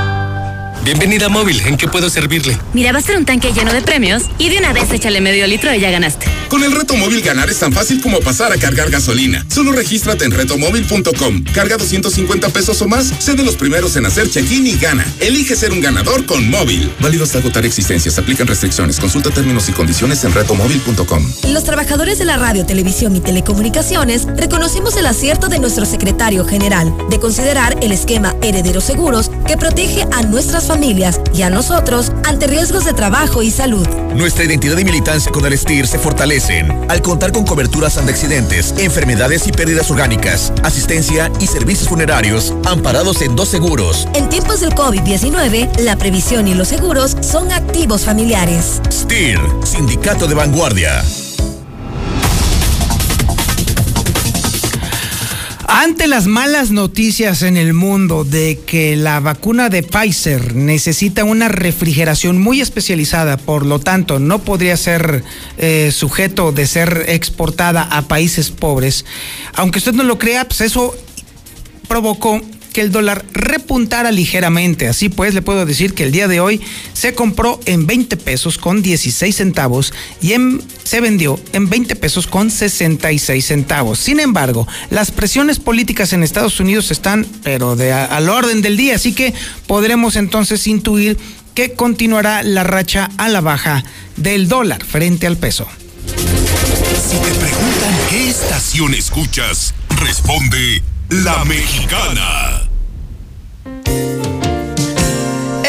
[0.83, 2.57] Bienvenida a Móvil, ¿en qué puedo servirle?
[2.73, 5.45] Mira, va a ser un tanque lleno de premios y de una vez échale medio
[5.45, 6.25] litro y ya ganaste.
[6.49, 9.45] Con el reto móvil ganar es tan fácil como pasar a cargar gasolina.
[9.47, 11.43] Solo regístrate en retomóvil.com.
[11.53, 15.05] Carga 250 pesos o más, sé de los primeros en hacer check-in y gana.
[15.19, 16.91] Elige ser un ganador con móvil.
[16.99, 18.17] Válido hasta agotar existencias.
[18.17, 18.99] Aplican restricciones.
[18.99, 21.31] Consulta términos y condiciones en retomóvil.com.
[21.49, 26.91] Los trabajadores de la radio, televisión y telecomunicaciones reconocemos el acierto de nuestro secretario general
[27.09, 30.70] de considerar el esquema Herederos Seguros que protege a nuestras familias
[31.33, 33.85] y a nosotros ante riesgos de trabajo y salud.
[34.15, 38.73] Nuestra identidad y militancia con el STIR se fortalecen al contar con coberturas ante accidentes,
[38.77, 44.07] enfermedades y pérdidas orgánicas, asistencia y servicios funerarios amparados en dos seguros.
[44.13, 48.81] En tiempos del COVID-19, la previsión y los seguros son activos familiares.
[48.89, 51.03] STIR, Sindicato de Vanguardia.
[55.73, 61.47] Ante las malas noticias en el mundo de que la vacuna de Pfizer necesita una
[61.47, 65.23] refrigeración muy especializada, por lo tanto no podría ser
[65.57, 69.05] eh, sujeto de ser exportada a países pobres,
[69.53, 70.93] aunque usted no lo crea, pues eso
[71.87, 74.87] provocó que el dólar repuntara ligeramente.
[74.87, 76.61] Así pues, le puedo decir que el día de hoy
[76.93, 80.33] se compró en 20 pesos con 16 centavos y
[80.83, 83.99] se vendió en 20 pesos con 66 centavos.
[83.99, 88.95] Sin embargo, las presiones políticas en Estados Unidos están, pero de al orden del día,
[88.95, 89.33] así que
[89.67, 91.17] podremos entonces intuir
[91.53, 93.83] que continuará la racha a la baja
[94.15, 95.67] del dólar frente al peso.
[96.07, 102.61] Si te preguntan qué estación escuchas, responde la Mexicana.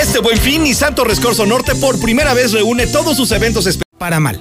[0.01, 4.21] Este buen fin y Santo Rescorso Norte por primera vez reúne todos sus eventos para
[4.21, 4.41] mal.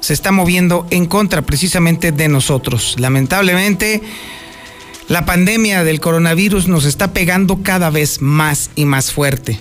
[0.00, 2.96] Se está moviendo en contra precisamente de nosotros.
[2.98, 4.00] Lamentablemente,
[5.08, 9.60] la pandemia del coronavirus nos está pegando cada vez más y más fuerte.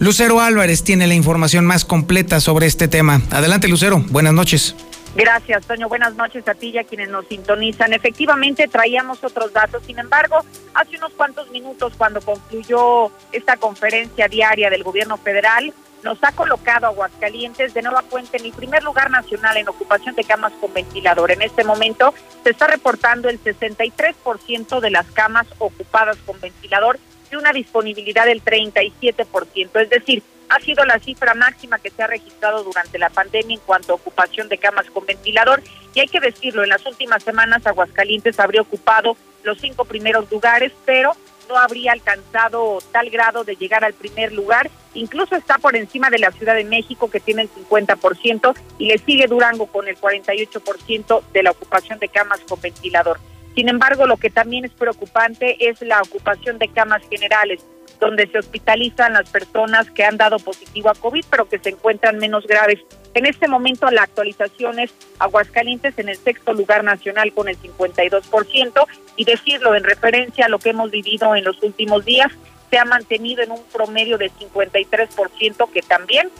[0.00, 3.22] Lucero Álvarez tiene la información más completa sobre este tema.
[3.30, 4.04] Adelante, Lucero.
[4.10, 4.74] Buenas noches.
[5.14, 5.88] Gracias, Toño.
[5.88, 7.92] Buenas noches a ti y a quienes nos sintonizan.
[7.92, 9.82] Efectivamente, traíamos otros datos.
[9.84, 10.38] Sin embargo,
[10.72, 16.86] hace unos cuantos minutos, cuando concluyó esta conferencia diaria del gobierno federal, nos ha colocado
[16.86, 21.32] Aguascalientes de nueva cuenta en el primer lugar nacional en ocupación de camas con ventilador.
[21.32, 26.98] En este momento se está reportando el 63% de las camas ocupadas con ventilador
[27.30, 29.80] y una disponibilidad del 37%.
[29.80, 33.62] Es decir, ha sido la cifra máxima que se ha registrado durante la pandemia en
[33.62, 35.62] cuanto a ocupación de camas con ventilador.
[35.94, 40.72] Y hay que decirlo, en las últimas semanas Aguascalientes habría ocupado los cinco primeros lugares,
[40.84, 41.12] pero
[41.48, 44.70] no habría alcanzado tal grado de llegar al primer lugar.
[44.94, 48.98] Incluso está por encima de la Ciudad de México, que tiene el 50%, y le
[48.98, 53.20] sigue Durango con el 48% de la ocupación de camas con ventilador.
[53.54, 57.64] Sin embargo, lo que también es preocupante es la ocupación de camas generales
[58.00, 62.18] donde se hospitalizan las personas que han dado positivo a COVID, pero que se encuentran
[62.18, 62.80] menos graves.
[63.14, 68.86] En este momento la actualización es Aguascalientes en el sexto lugar nacional con el 52%
[69.16, 72.32] y decirlo en referencia a lo que hemos vivido en los últimos días,
[72.70, 76.30] se ha mantenido en un promedio de 53% que también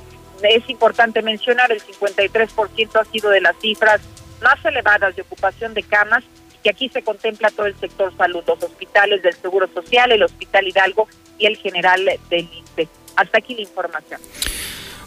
[0.42, 4.01] es importante mencionar, el 53% ha sido de las cifras
[4.40, 6.25] más elevadas de ocupación de camas
[6.62, 10.68] y aquí se contempla todo el sector salud, los hospitales del Seguro Social, el Hospital
[10.68, 12.88] Hidalgo y el general del INPE.
[13.16, 14.20] Hasta aquí la información.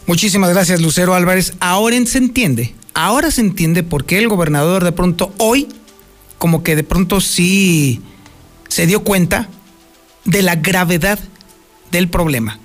[0.06, 1.54] Muchísimas gracias, Lucero Álvarez.
[1.60, 5.68] Ahora se entiende, ahora se entiende por qué el gobernador de pronto hoy,
[6.38, 8.02] como que de pronto sí
[8.68, 9.48] se dio cuenta
[10.24, 11.18] de la gravedad
[11.90, 12.58] del problema.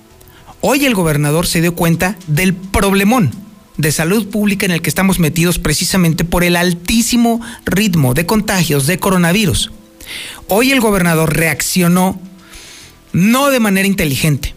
[0.60, 5.18] Hoy el gobernador se dio cuenta del problemón de salud pública en el que estamos
[5.18, 9.70] metidos precisamente por el altísimo ritmo de contagios de coronavirus.
[10.48, 12.20] Hoy el gobernador reaccionó
[13.12, 14.54] no de manera inteligente.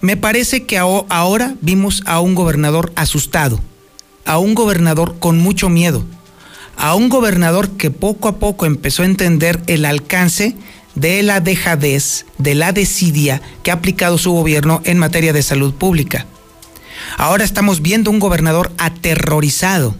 [0.00, 3.60] Me parece que ahora vimos a un gobernador asustado,
[4.24, 6.04] a un gobernador con mucho miedo,
[6.76, 10.56] a un gobernador que poco a poco empezó a entender el alcance
[10.94, 15.74] de la dejadez, de la desidia que ha aplicado su gobierno en materia de salud
[15.74, 16.26] pública.
[17.16, 19.94] Ahora estamos viendo un gobernador aterrorizado,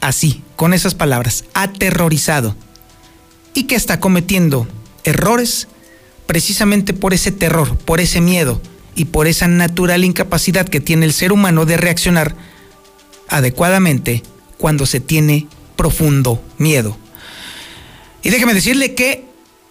[0.00, 2.56] así, con esas palabras, aterrorizado,
[3.54, 4.66] y que está cometiendo
[5.04, 5.68] errores
[6.26, 8.60] precisamente por ese terror, por ese miedo
[8.94, 12.34] y por esa natural incapacidad que tiene el ser humano de reaccionar
[13.28, 14.22] adecuadamente
[14.58, 15.46] cuando se tiene
[15.76, 16.96] profundo miedo.
[18.22, 19.24] Y déjeme decirle que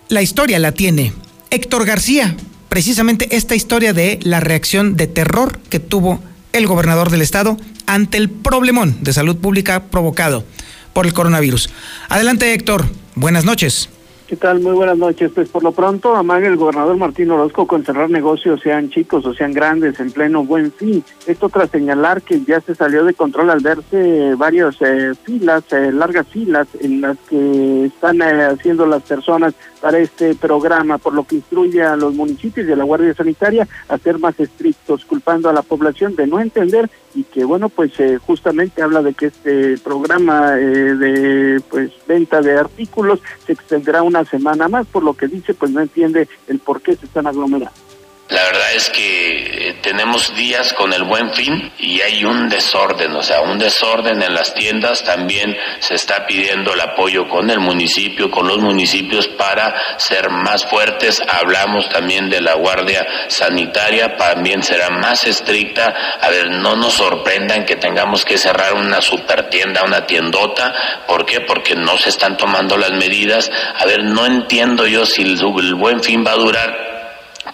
[0.09, 1.13] la historia la tiene
[1.49, 2.35] Héctor García,
[2.73, 6.19] precisamente esta historia de la reacción de terror que tuvo
[6.53, 7.55] el gobernador del estado
[7.85, 10.43] ante el problemón de salud pública provocado
[10.91, 11.69] por el coronavirus.
[12.09, 13.91] Adelante Héctor, buenas noches.
[14.25, 14.61] ¿Qué tal?
[14.61, 15.29] Muy buenas noches.
[15.35, 19.35] Pues por lo pronto amaga el gobernador Martín Orozco con cerrar negocios, sean chicos o
[19.35, 21.03] sean grandes, en pleno buen fin.
[21.27, 25.91] Esto tras señalar que ya se salió de control al verse varias eh, filas, eh,
[25.91, 29.53] largas filas en las que están eh, haciendo las personas
[29.83, 33.67] para este programa, por lo que instruye a los municipios y a la Guardia Sanitaria
[33.89, 37.91] a ser más estrictos, culpando a la población de no entender y que bueno pues
[38.25, 44.69] justamente habla de que este programa de pues venta de artículos se extenderá una semana
[44.69, 47.92] más, por lo que dice pues no entiende el por qué se están aglomerando.
[48.29, 53.13] La verdad es que eh, tenemos días con el buen fin y hay un desorden,
[53.17, 55.03] o sea, un desorden en las tiendas.
[55.03, 60.65] También se está pidiendo el apoyo con el municipio, con los municipios para ser más
[60.65, 61.21] fuertes.
[61.27, 65.93] Hablamos también de la Guardia Sanitaria, también será más estricta.
[66.21, 70.73] A ver, no nos sorprendan que tengamos que cerrar una super tienda, una tiendota.
[71.07, 71.41] ¿Por qué?
[71.41, 73.51] Porque no se están tomando las medidas.
[73.77, 76.92] A ver, no entiendo yo si el buen fin va a durar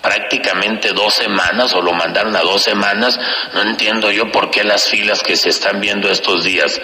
[0.02, 3.20] prácticamente dos semanas o lo mandaron a dos semanas.
[3.54, 6.80] No entiendo yo por qué las filas que se están viendo estos días.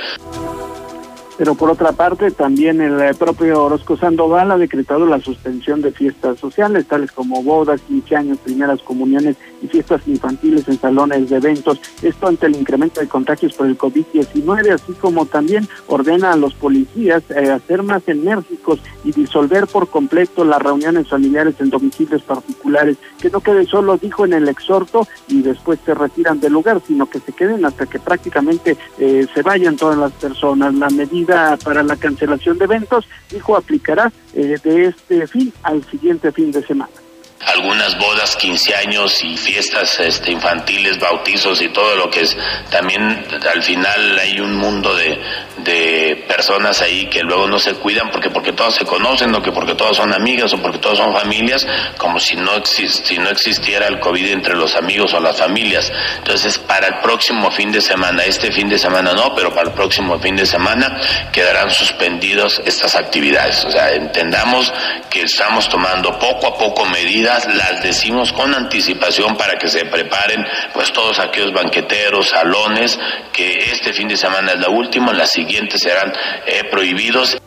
[1.38, 5.92] Pero por otra parte, también el eh, propio Orozco Sandoval ha decretado la suspensión de
[5.92, 11.38] fiestas sociales, tales como bodas, 15 años, primeras comuniones y fiestas infantiles en salones de
[11.38, 11.80] eventos.
[12.02, 16.54] Esto ante el incremento de contagios por el COVID-19, así como también ordena a los
[16.54, 22.22] policías eh, a ser más enérgicos y disolver por completo las reuniones familiares en domicilios
[22.22, 22.98] particulares.
[23.20, 27.10] Que no quede solo, dijo en el exhorto, y después se retiran del lugar, sino
[27.10, 30.74] que se queden hasta que prácticamente eh, se vayan todas las personas.
[30.76, 36.32] La medida para la cancelación de eventos, dijo aplicará eh, de este fin al siguiente
[36.32, 37.05] fin de semana
[37.46, 42.36] algunas bodas, 15 años y fiestas este, infantiles, bautizos y todo lo que es.
[42.70, 45.20] También al final hay un mundo de,
[45.58, 49.52] de personas ahí que luego no se cuidan porque porque todas se conocen o que
[49.52, 51.68] porque todas son amigas o porque todas son familias,
[51.98, 55.92] como si no, si no existiera el COVID entre los amigos o las familias.
[56.18, 59.74] Entonces, para el próximo fin de semana, este fin de semana no, pero para el
[59.74, 61.00] próximo fin de semana
[61.32, 63.64] quedarán suspendidos estas actividades.
[63.66, 64.74] O sea, entendamos
[65.10, 70.44] que estamos tomando poco a poco medidas las decimos con anticipación para que se preparen
[70.74, 72.98] pues todos aquellos banqueteros, salones,
[73.34, 76.12] que este fin de semana es la última, las siguientes serán
[76.48, 77.38] eh, prohibidos.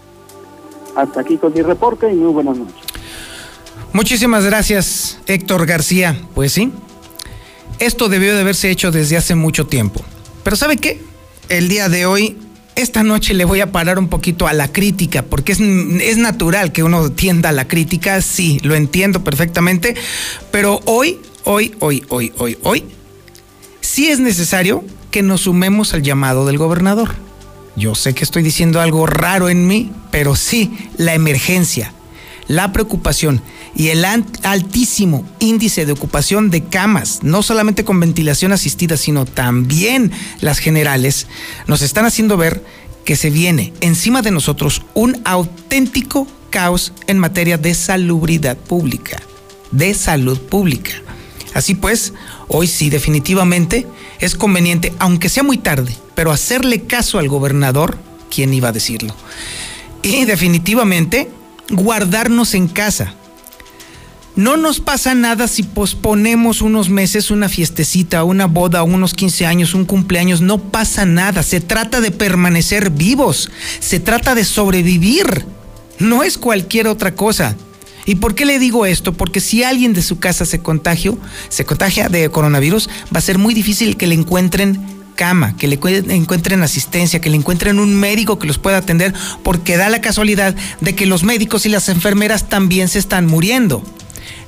[0.94, 2.74] Hasta aquí con mi reporte y muy buenas noches.
[3.92, 6.16] Muchísimas gracias, Héctor García.
[6.34, 6.72] Pues sí,
[7.78, 10.04] esto debió de haberse hecho desde hace mucho tiempo.
[10.44, 11.00] Pero ¿sabe qué?
[11.48, 12.36] El día de hoy
[12.78, 16.72] esta noche le voy a parar un poquito a la crítica, porque es, es, natural
[16.72, 19.96] que uno tienda a la crítica, sí, lo entiendo perfectamente,
[20.50, 22.84] pero hoy, hoy, hoy, hoy, hoy, hoy,
[23.80, 27.10] sí es necesario que nos sumemos al llamado del gobernador.
[27.74, 31.92] Yo sé que estoy diciendo algo raro en mí, pero sí, la emergencia,
[32.48, 33.42] la preocupación
[33.76, 40.10] y el altísimo índice de ocupación de camas, no solamente con ventilación asistida, sino también
[40.40, 41.26] las generales,
[41.66, 42.64] nos están haciendo ver
[43.04, 49.22] que se viene encima de nosotros un auténtico caos en materia de salubridad pública,
[49.70, 50.92] de salud pública.
[51.54, 52.14] Así pues,
[52.48, 53.86] hoy sí definitivamente
[54.20, 57.98] es conveniente, aunque sea muy tarde, pero hacerle caso al gobernador,
[58.30, 59.14] ¿quién iba a decirlo?
[60.02, 61.30] Y definitivamente
[61.70, 63.14] guardarnos en casa.
[64.38, 69.74] No nos pasa nada si posponemos unos meses una fiestecita, una boda, unos 15 años,
[69.74, 70.40] un cumpleaños.
[70.40, 71.42] No pasa nada.
[71.42, 73.50] Se trata de permanecer vivos.
[73.80, 75.44] Se trata de sobrevivir.
[75.98, 77.56] No es cualquier otra cosa.
[78.06, 79.12] ¿Y por qué le digo esto?
[79.12, 83.38] Porque si alguien de su casa se contagió, se contagia de coronavirus, va a ser
[83.38, 85.80] muy difícil que le encuentren cama, que le
[86.14, 89.12] encuentren asistencia, que le encuentren un médico que los pueda atender,
[89.42, 93.82] porque da la casualidad de que los médicos y las enfermeras también se están muriendo.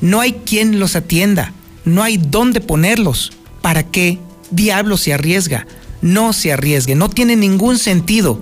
[0.01, 1.53] No hay quien los atienda,
[1.85, 3.33] no hay dónde ponerlos.
[3.61, 4.21] ¿Para qué
[4.53, 5.67] diablos se arriesga?
[6.03, 8.41] No se arriesgue, no tiene ningún sentido.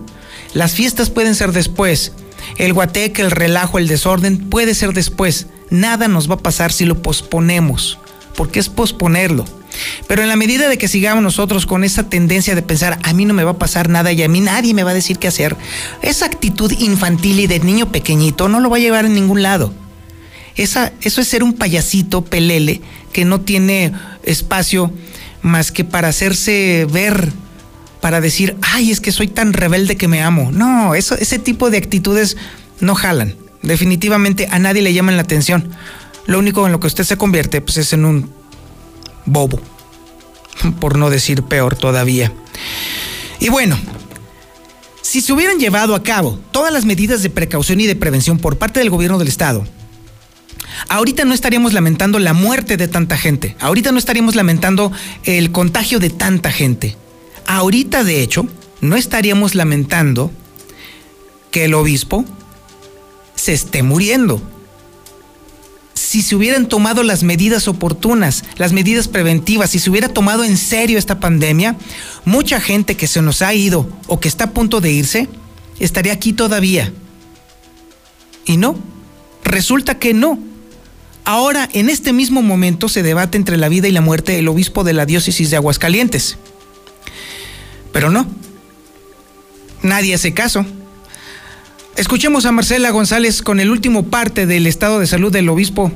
[0.53, 2.13] Las fiestas pueden ser después.
[2.59, 5.47] El guateque, el relajo, el desorden puede ser después.
[5.71, 7.99] Nada nos va a pasar si lo posponemos,
[8.37, 9.47] porque es posponerlo.
[10.07, 13.25] Pero en la medida de que sigamos nosotros con esa tendencia de pensar, a mí
[13.25, 15.29] no me va a pasar nada y a mí nadie me va a decir qué
[15.29, 15.57] hacer,
[16.03, 19.73] esa actitud infantil y de niño pequeñito no lo va a llevar a ningún lado.
[20.57, 22.81] Esa, eso es ser un payasito pelele
[23.13, 23.93] que no tiene
[24.25, 24.93] espacio
[25.43, 27.33] más que para hacerse ver,
[28.01, 30.51] para decir, ay, es que soy tan rebelde que me amo.
[30.53, 32.37] No, eso, ese tipo de actitudes
[32.81, 33.37] no jalan.
[33.63, 35.71] Definitivamente a nadie le llaman la atención.
[36.27, 38.31] Lo único en lo que usted se convierte pues, es en un
[39.29, 39.61] bobo,
[40.81, 42.33] por no decir peor todavía.
[43.41, 43.79] Y bueno,
[45.09, 48.59] Si se hubieran llevado a cabo todas las medidas de precaución y de prevención por
[48.59, 49.67] parte del gobierno del estado,
[50.91, 54.93] ahorita no estaríamos lamentando la muerte de tanta gente, ahorita no estaríamos lamentando
[55.25, 56.99] el contagio de tanta gente.
[57.47, 58.47] Ahorita, de hecho,
[58.83, 60.31] no estaríamos lamentando
[61.51, 62.27] que el obispo
[63.35, 64.43] se esté muriendo.
[66.09, 70.57] Si se hubieran tomado las medidas oportunas, las medidas preventivas, si se hubiera tomado en
[70.57, 71.77] serio esta pandemia,
[72.25, 75.29] mucha gente que se nos ha ido o que está a punto de irse,
[75.79, 76.95] estaría aquí todavía.
[78.47, 78.79] Y no,
[79.45, 80.39] resulta que no.
[81.27, 84.85] Ahora, en este mismo momento, se debate entre la vida y la muerte el obispo
[84.85, 86.39] de la diócesis de Aguascalientes.
[87.93, 88.27] Pero no,
[89.83, 90.65] nadie hace caso.
[91.99, 95.91] Escuchemos a Marcela González con el último parte del estado de salud del obispo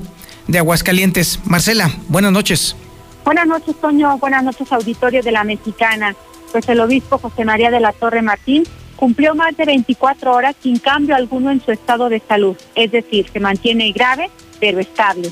[0.48, 1.38] de Aguascalientes.
[1.44, 2.74] Marcela, buenas noches.
[3.24, 4.18] Buenas noches, Toño.
[4.18, 6.16] Buenas noches, auditorio de la Mexicana.
[6.50, 8.64] Pues el obispo José María de la Torre Martín
[8.96, 12.56] cumplió más de 24 horas sin cambio alguno en su estado de salud.
[12.74, 14.28] Es decir, se mantiene grave,
[14.58, 15.30] pero estable.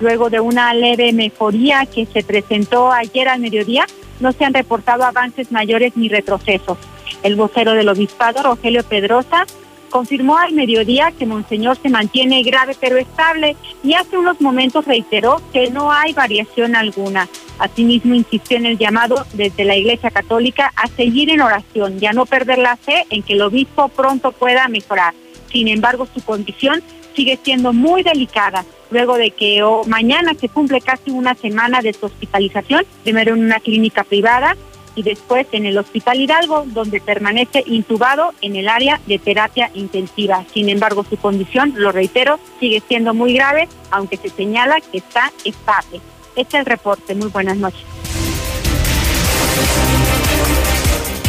[0.00, 3.86] Luego de una leve mejoría que se presentó ayer al mediodía,
[4.18, 6.76] no se han reportado avances mayores ni retrocesos.
[7.22, 9.46] El vocero del obispado, Rogelio Pedrosa,
[9.88, 15.40] confirmó al mediodía que Monseñor se mantiene grave pero estable y hace unos momentos reiteró
[15.52, 17.28] que no hay variación alguna.
[17.58, 22.12] Asimismo insistió en el llamado desde la Iglesia Católica a seguir en oración y a
[22.12, 25.14] no perder la fe en que el obispo pronto pueda mejorar.
[25.50, 26.82] Sin embargo, su condición
[27.14, 32.06] sigue siendo muy delicada, luego de que mañana se cumple casi una semana de su
[32.06, 34.56] hospitalización, primero en una clínica privada
[34.94, 40.44] y después en el Hospital Hidalgo, donde permanece intubado en el área de terapia intensiva.
[40.52, 45.32] Sin embargo, su condición, lo reitero, sigue siendo muy grave, aunque se señala que está
[45.44, 46.00] estable.
[46.36, 47.14] Este es el reporte.
[47.14, 47.80] Muy buenas noches.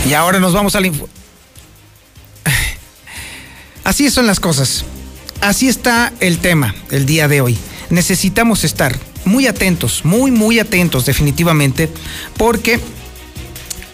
[0.08, 1.10] Y ahora nos vamos al info.
[3.84, 4.86] Así son las cosas.
[5.42, 7.58] Así está el tema el día de hoy.
[7.90, 11.90] Necesitamos estar muy atentos, muy, muy atentos definitivamente,
[12.38, 12.80] porque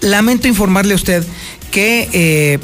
[0.06, 1.26] lamento informarle a usted
[1.72, 2.60] que eh,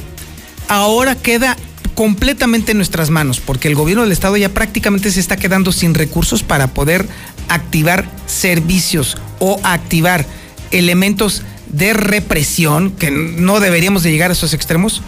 [0.68, 1.58] ahora queda
[1.96, 5.94] completamente en nuestras manos, porque el gobierno del estado ya prácticamente se está quedando sin
[5.94, 7.08] recursos para poder
[7.50, 10.26] activar servicios o activar
[10.72, 15.02] elementos de represión, que no deberíamos de llegar a esos extremos,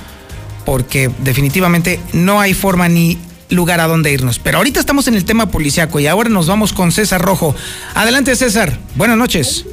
[0.66, 3.18] porque definitivamente no hay forma ni
[3.50, 4.40] lugar a donde irnos.
[4.40, 7.56] Pero ahorita estamos en el tema policiaco y ahora nos vamos con César Rojo.
[7.94, 9.66] Adelante César, buenas noches.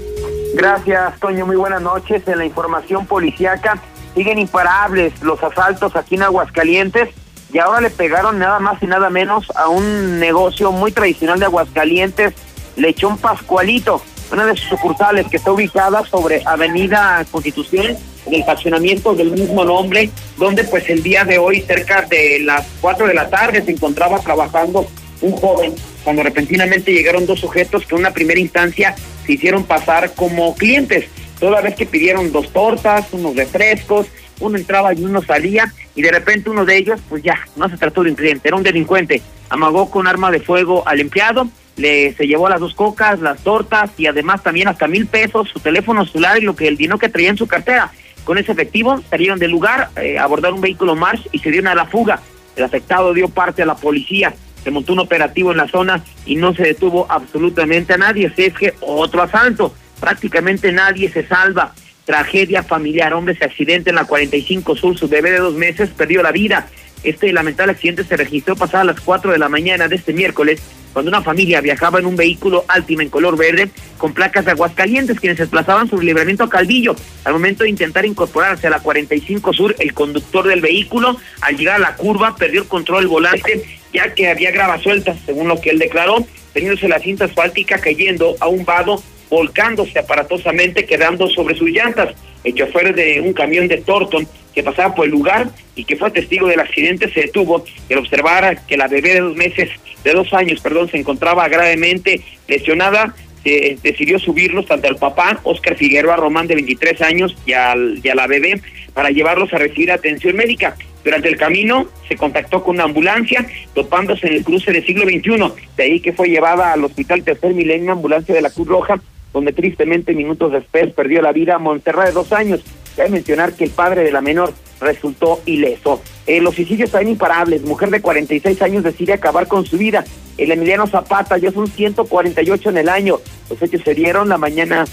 [0.55, 1.47] Gracias, Toño.
[1.47, 2.27] Muy buenas noches.
[2.27, 3.81] En la información policiaca
[4.15, 7.09] siguen imparables los asaltos aquí en Aguascalientes
[7.53, 11.47] y ahora le pegaron nada más y nada menos a un negocio muy tradicional de
[11.47, 12.35] Aguascalientes,
[12.77, 17.97] Lechón Pascualito, una de sus sucursales que está ubicada sobre Avenida Constitución,
[18.27, 22.67] en el estacionamiento del mismo nombre, donde pues el día de hoy, cerca de las
[22.81, 24.87] 4 de la tarde, se encontraba trabajando
[25.21, 28.95] un joven, cuando repentinamente llegaron dos sujetos que en una primera instancia
[29.25, 31.07] se hicieron pasar como clientes,
[31.39, 34.07] toda vez que pidieron dos tortas, unos refrescos,
[34.41, 37.77] uno entraba y uno salía, y de repente uno de ellos, pues ya, no se
[37.77, 42.15] trató de un cliente, era un delincuente, amagó con arma de fuego al empleado, le
[42.15, 46.05] se llevó las dos cocas, las tortas y además también hasta mil pesos, su teléfono
[46.07, 47.91] celular y lo que el dinero que traía en su cartera.
[48.25, 51.75] Con ese efectivo salieron del lugar, eh, abordaron un vehículo March y se dieron a
[51.75, 52.21] la fuga.
[52.55, 56.37] El afectado dio parte a la policía se montó un operativo en la zona y
[56.37, 58.33] no se detuvo absolutamente a nadie.
[58.37, 61.75] es que otro asalto, prácticamente nadie se salva.
[62.05, 66.23] Tragedia familiar, hombre se accidente en la 45 Sur, su bebé de dos meses perdió
[66.23, 66.69] la vida.
[67.03, 70.61] Este lamentable accidente se registró pasada las 4 de la mañana de este miércoles,
[70.93, 75.19] cuando una familia viajaba en un vehículo Altima en color verde con placas de Aguascalientes,
[75.19, 76.97] quienes se desplazaban sobre el libramiento a Calvillo.
[77.25, 81.77] Al momento de intentar incorporarse a la 45 Sur, el conductor del vehículo, al llegar
[81.77, 85.61] a la curva, perdió el control del volante ya que había grava sueltas, según lo
[85.61, 91.55] que él declaró, teniéndose la cinta asfáltica cayendo a un vado, volcándose aparatosamente, quedando sobre
[91.55, 92.15] sus llantas.
[92.43, 96.11] El chofer de un camión de Torton que pasaba por el lugar y que fue
[96.11, 99.69] testigo del accidente se detuvo al observar que la bebé de dos meses,
[100.03, 103.15] de dos años, perdón, se encontraba gravemente lesionada.
[103.43, 108.15] Se decidió subirlos tanto al papá, Oscar Figueroa Román, de 23 años, y, al, a
[108.15, 108.61] la bebé
[108.93, 110.77] para llevarlos a recibir atención médica.
[111.03, 115.63] Durante el camino se contactó con una ambulancia, topándose en el cruce del siglo XXI.
[115.77, 119.01] De ahí que fue llevada al Hospital Tercer Milenio, ambulancia de la Cruz Roja,
[119.33, 122.61] donde tristemente minutos después perdió la vida Montserrat de dos años.
[122.97, 126.01] Cabe mencionar que el padre de la menor resultó ileso.
[126.27, 127.63] Eh, los suicidios están imparables.
[127.63, 130.05] Mujer de 46 años decide acabar con su vida.
[130.39, 133.21] El Emiliano Zapata ya son 148 en el año.
[133.49, 134.85] Los hechos se dieron la mañana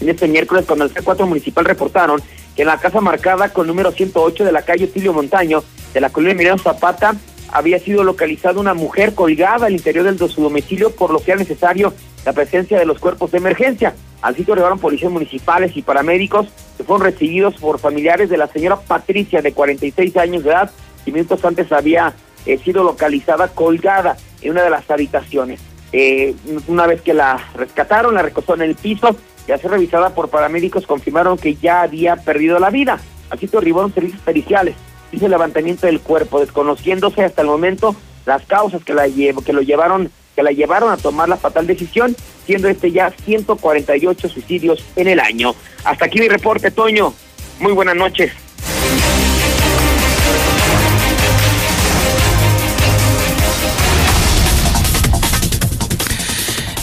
[0.00, 2.20] en este miércoles cuando el C4 municipal reportaron
[2.54, 5.62] que en la casa marcada con número 108 de la calle Tilio Montaño,
[5.94, 7.14] de la colonia Emiliano Zapata,
[7.52, 11.40] había sido localizada una mujer colgada al interior de su domicilio, por lo que era
[11.40, 11.92] necesario
[12.24, 13.94] la presencia de los cuerpos de emergencia.
[14.20, 16.46] Al sitio llegaron policías municipales y paramédicos
[16.76, 20.70] que fueron recibidos por familiares de la señora Patricia, de 46 años de edad,
[21.04, 22.14] y minutos antes había
[22.46, 25.60] eh, sido localizada colgada en una de las habitaciones.
[25.92, 26.34] Eh,
[26.68, 29.16] una vez que la rescataron, la recostó en el piso
[29.46, 33.00] y al ser revisada por paramédicos confirmaron que ya había perdido la vida.
[33.30, 34.76] Al sitio arribaron servicios periciales,
[35.10, 39.62] hizo el levantamiento del cuerpo, desconociéndose hasta el momento las causas que, la que lo
[39.62, 42.16] llevaron que la llevaron a tomar la fatal decisión,
[42.46, 45.54] siendo este ya 148 suicidios en el año.
[45.84, 47.14] Hasta aquí mi reporte, Toño.
[47.60, 48.32] Muy buenas noches.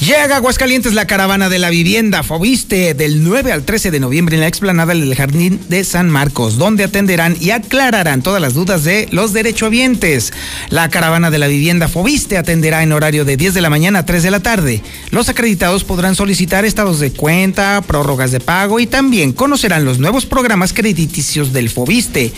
[0.10, 4.42] Llega Aguascalientes la caravana de la vivienda Fobiste del 9 al 13 de noviembre en
[4.42, 9.08] la explanada del Jardín de San Marcos, donde atenderán y aclararán todas las dudas de
[9.12, 10.34] los derechohabientes.
[10.72, 14.06] La caravana de la vivienda Fobiste atenderá en horario de 10 de la mañana a
[14.08, 14.82] 3 de la tarde.
[15.12, 20.26] Los acreditados podrán solicitar estados de cuenta, prórrogas de pago y también conocerán los nuevos
[20.26, 22.34] programas crediticios del Fobiste.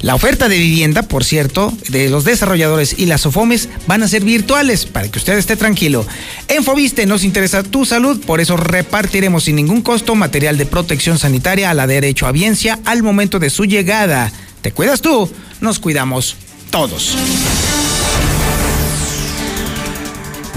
[0.00, 4.24] La oferta de vivienda, por cierto, de los desarrolladores y las SOFOMES van a ser
[4.24, 6.04] virtuales para que usted esté tranquilo.
[6.48, 11.18] En Fobiste nos interesa tu salud, por eso repartiremos sin ningún costo material de protección
[11.18, 14.32] sanitaria a la derecho a biencia al momento de su llegada.
[14.62, 15.30] ¿Te cuidas tú?
[15.60, 16.38] Nos cuidamos
[16.70, 17.14] todos.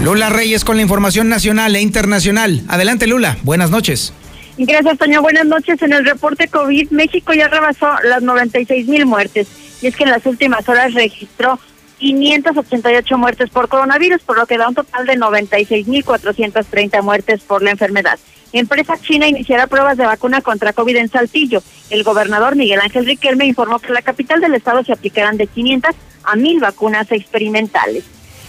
[0.02, 2.62] Lula Reyes con la información nacional e internacional.
[2.68, 4.14] Adelante Lula, buenas noches.
[4.56, 5.20] Gracias, Toño.
[5.20, 5.82] Buenas noches.
[5.82, 9.46] En el reporte COVID, México ya rebasó las 96 mil muertes.
[9.82, 11.60] Y es que en las últimas horas registró
[11.98, 17.70] 588 muertes por coronavirus, por lo que da un total de 96.430 muertes por la
[17.70, 18.18] enfermedad.
[18.52, 21.62] Empresa china iniciará pruebas de vacuna contra COVID en Saltillo.
[21.90, 25.46] El gobernador Miguel Ángel Riquelme informó que en la capital del estado se aplicarán de
[25.46, 25.94] 500
[26.24, 28.04] a 1.000 vacunas experimentales.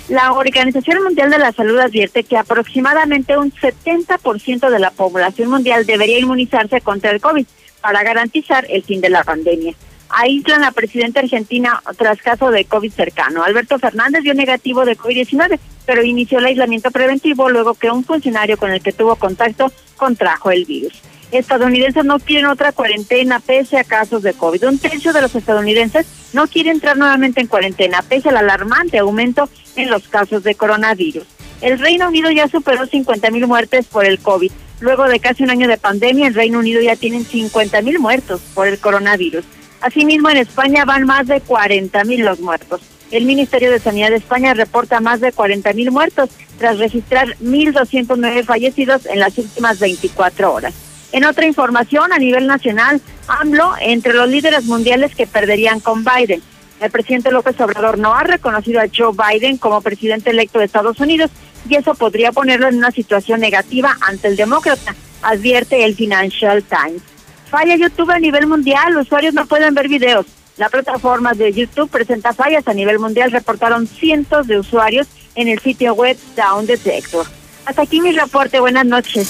[0.09, 5.85] La Organización Mundial de la Salud advierte que aproximadamente un 70% de la población mundial
[5.85, 7.45] debería inmunizarse contra el COVID
[7.81, 9.75] para garantizar el fin de la pandemia
[10.09, 13.43] aíslan a presidenta argentina tras caso de COVID cercano.
[13.43, 18.57] Alberto Fernández dio negativo de COVID-19, pero inició el aislamiento preventivo luego que un funcionario
[18.57, 20.93] con el que tuvo contacto contrajo el virus.
[21.31, 24.67] Estadounidenses no quieren otra cuarentena pese a casos de COVID.
[24.67, 29.49] Un tercio de los estadounidenses no quiere entrar nuevamente en cuarentena pese al alarmante aumento
[29.75, 31.25] en los casos de coronavirus.
[31.61, 34.51] El Reino Unido ya superó 50 mil muertes por el COVID.
[34.79, 38.41] Luego de casi un año de pandemia, el Reino Unido ya tiene 50 mil muertos
[38.53, 39.43] por el coronavirus.
[39.81, 42.81] Asimismo, en España van más de 40 mil los muertos.
[43.11, 48.43] El Ministerio de Sanidad de España reporta más de 40 mil muertos tras registrar 1.209
[48.43, 50.73] fallecidos en las últimas 24 horas.
[51.13, 56.41] En otra información, a nivel nacional, AMLO entre los líderes mundiales que perderían con Biden.
[56.81, 60.99] El presidente López Obrador no ha reconocido a Joe Biden como presidente electo de Estados
[60.99, 61.31] Unidos
[61.67, 67.01] y eso podría ponerlo en una situación negativa ante el demócrata, advierte el Financial Times.
[67.49, 70.25] Falla YouTube a nivel mundial, usuarios no pueden ver videos.
[70.57, 75.59] La plataforma de YouTube presenta fallas a nivel mundial, reportaron cientos de usuarios en el
[75.59, 77.25] sitio web Down Detector.
[77.65, 79.29] Hasta aquí mi reporte, buenas noches.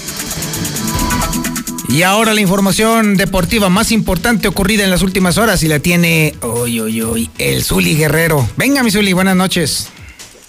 [1.89, 6.36] Y ahora la información deportiva más importante ocurrida en las últimas horas y la tiene
[6.41, 8.47] hoy, hoy, hoy, el Zuli Guerrero.
[8.57, 9.89] Venga, mi Zuli, buenas noches.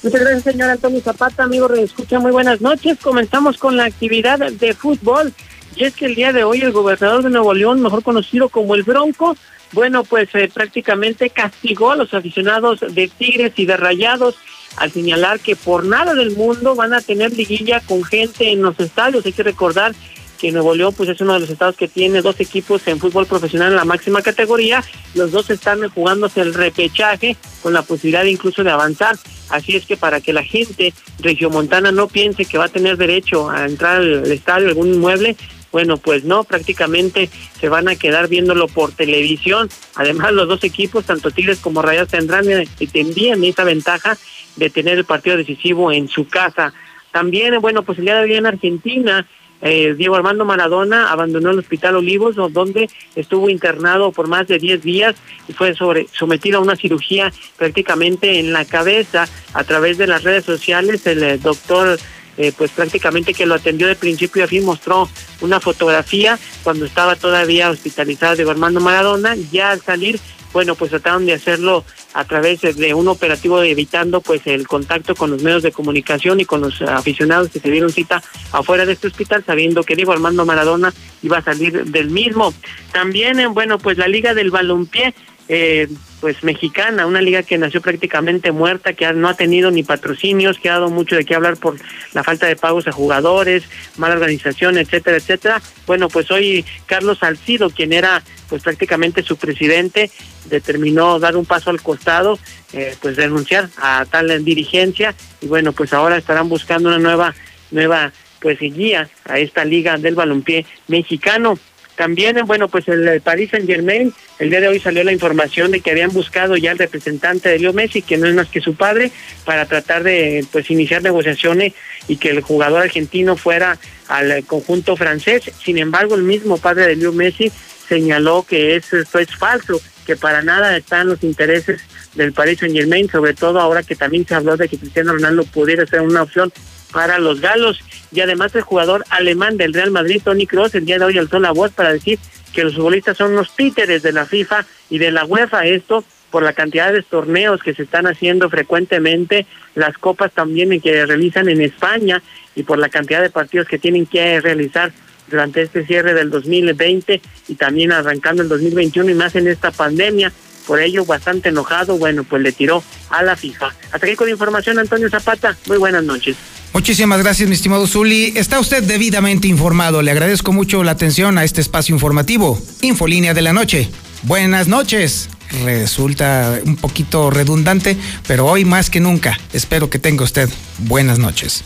[0.02, 1.44] Muchas gracias, señor Antonio Zapata.
[1.44, 2.98] Amigo, escucha muy buenas noches.
[3.00, 5.32] Comenzamos con la actividad de fútbol.
[5.76, 8.74] Y es que el día de hoy el gobernador de Nuevo León, mejor conocido como
[8.74, 9.36] el Bronco,
[9.72, 14.36] bueno, pues eh, prácticamente castigó a los aficionados de Tigres y de Rayados
[14.76, 18.78] al señalar que por nada del mundo van a tener liguilla con gente en los
[18.80, 19.26] estadios.
[19.26, 19.94] Hay que recordar
[20.38, 23.26] que Nuevo León pues es uno de los estados que tiene dos equipos en fútbol
[23.26, 24.84] profesional en la máxima categoría.
[25.14, 29.16] Los dos están jugándose el repechaje con la posibilidad incluso de avanzar.
[29.50, 33.50] Así es que para que la gente regiomontana no piense que va a tener derecho
[33.50, 35.36] a entrar al estadio algún inmueble,
[35.72, 37.28] bueno, pues no, prácticamente
[37.60, 39.68] se van a quedar viéndolo por televisión.
[39.94, 44.16] Además, los dos equipos, tanto Tigres como Rayas, tendrán eh, tendrían esa ventaja
[44.56, 46.72] de tener el partido decisivo en su casa.
[47.12, 49.26] También, bueno, pues el día de hoy en Argentina,
[49.60, 54.82] eh, Diego Armando Maradona abandonó el Hospital Olivos, donde estuvo internado por más de 10
[54.82, 55.16] días
[55.48, 60.22] y fue sobre, sometido a una cirugía prácticamente en la cabeza a través de las
[60.22, 61.06] redes sociales.
[61.06, 61.98] El eh, doctor
[62.38, 65.08] eh, pues prácticamente que lo atendió de principio a fin, mostró
[65.40, 70.20] una fotografía cuando estaba todavía hospitalizado de Armando Maradona, ya al salir
[70.52, 71.84] bueno, pues trataron de hacerlo
[72.14, 76.44] a través de un operativo evitando pues el contacto con los medios de comunicación y
[76.44, 78.22] con los aficionados que se dieron cita
[78.52, 82.54] afuera de este hospital sabiendo que Diego Armando Maradona iba a salir del mismo.
[82.92, 85.14] También, bueno, pues la Liga del Balompié
[85.48, 85.88] eh,
[86.20, 90.68] pues mexicana, una liga que nació prácticamente muerta, que no ha tenido ni patrocinios, que
[90.68, 91.76] ha dado mucho de qué hablar por
[92.12, 93.64] la falta de pagos a jugadores,
[93.96, 95.62] mala organización, etcétera, etcétera.
[95.86, 100.10] Bueno, pues hoy Carlos Salcido, quien era pues prácticamente su presidente,
[100.46, 102.38] determinó dar un paso al costado,
[102.72, 107.34] eh, pues denunciar a tal dirigencia y bueno, pues ahora estarán buscando una nueva
[107.70, 111.58] nueva pues guía a esta liga del balompié mexicano.
[111.98, 115.80] También, bueno, pues el Paris Saint Germain, el día de hoy salió la información de
[115.80, 118.76] que habían buscado ya al representante de Leo Messi, que no es más que su
[118.76, 119.10] padre,
[119.44, 121.72] para tratar de pues iniciar negociaciones
[122.06, 125.50] y que el jugador argentino fuera al conjunto francés.
[125.60, 127.50] Sin embargo, el mismo padre de Leo Messi
[127.88, 131.80] señaló que esto es falso, que para nada están los intereses
[132.14, 135.42] del Paris Saint Germain, sobre todo ahora que también se habló de que Cristiano Ronaldo
[135.46, 136.52] pudiera ser una opción
[136.92, 137.80] para los galos
[138.12, 141.38] y además el jugador alemán del Real Madrid, Tony Kroos, el día de hoy alzó
[141.38, 142.18] la voz para decir
[142.52, 146.42] que los futbolistas son unos títeres de la FIFA y de la UEFA, esto por
[146.42, 151.60] la cantidad de torneos que se están haciendo frecuentemente, las copas también que realizan en
[151.60, 152.22] España
[152.54, 154.92] y por la cantidad de partidos que tienen que realizar
[155.30, 160.32] durante este cierre del 2020 y también arrancando el 2021 y más en esta pandemia.
[160.66, 163.74] Por ello, bastante enojado, bueno, pues le tiró a la FIFA.
[163.92, 165.56] Hasta aquí con información, Antonio Zapata.
[165.66, 166.36] Muy buenas noches.
[166.72, 168.32] Muchísimas gracias, mi estimado Zuli.
[168.36, 170.02] Está usted debidamente informado.
[170.02, 172.60] Le agradezco mucho la atención a este espacio informativo.
[172.82, 173.88] Infolínea de la noche.
[174.22, 175.28] Buenas noches.
[175.64, 177.96] Resulta un poquito redundante,
[178.26, 180.48] pero hoy más que nunca espero que tenga usted
[180.78, 181.62] buenas noches.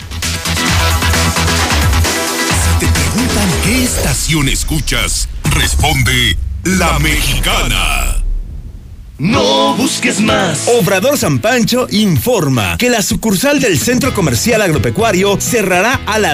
[2.62, 8.21] Si te preguntan qué estación escuchas, responde La Mexicana.
[9.22, 10.66] No busques más.
[10.66, 16.30] Obrador San Pancho informa que la sucursal del Centro Comercial Agropecuario cerrará a las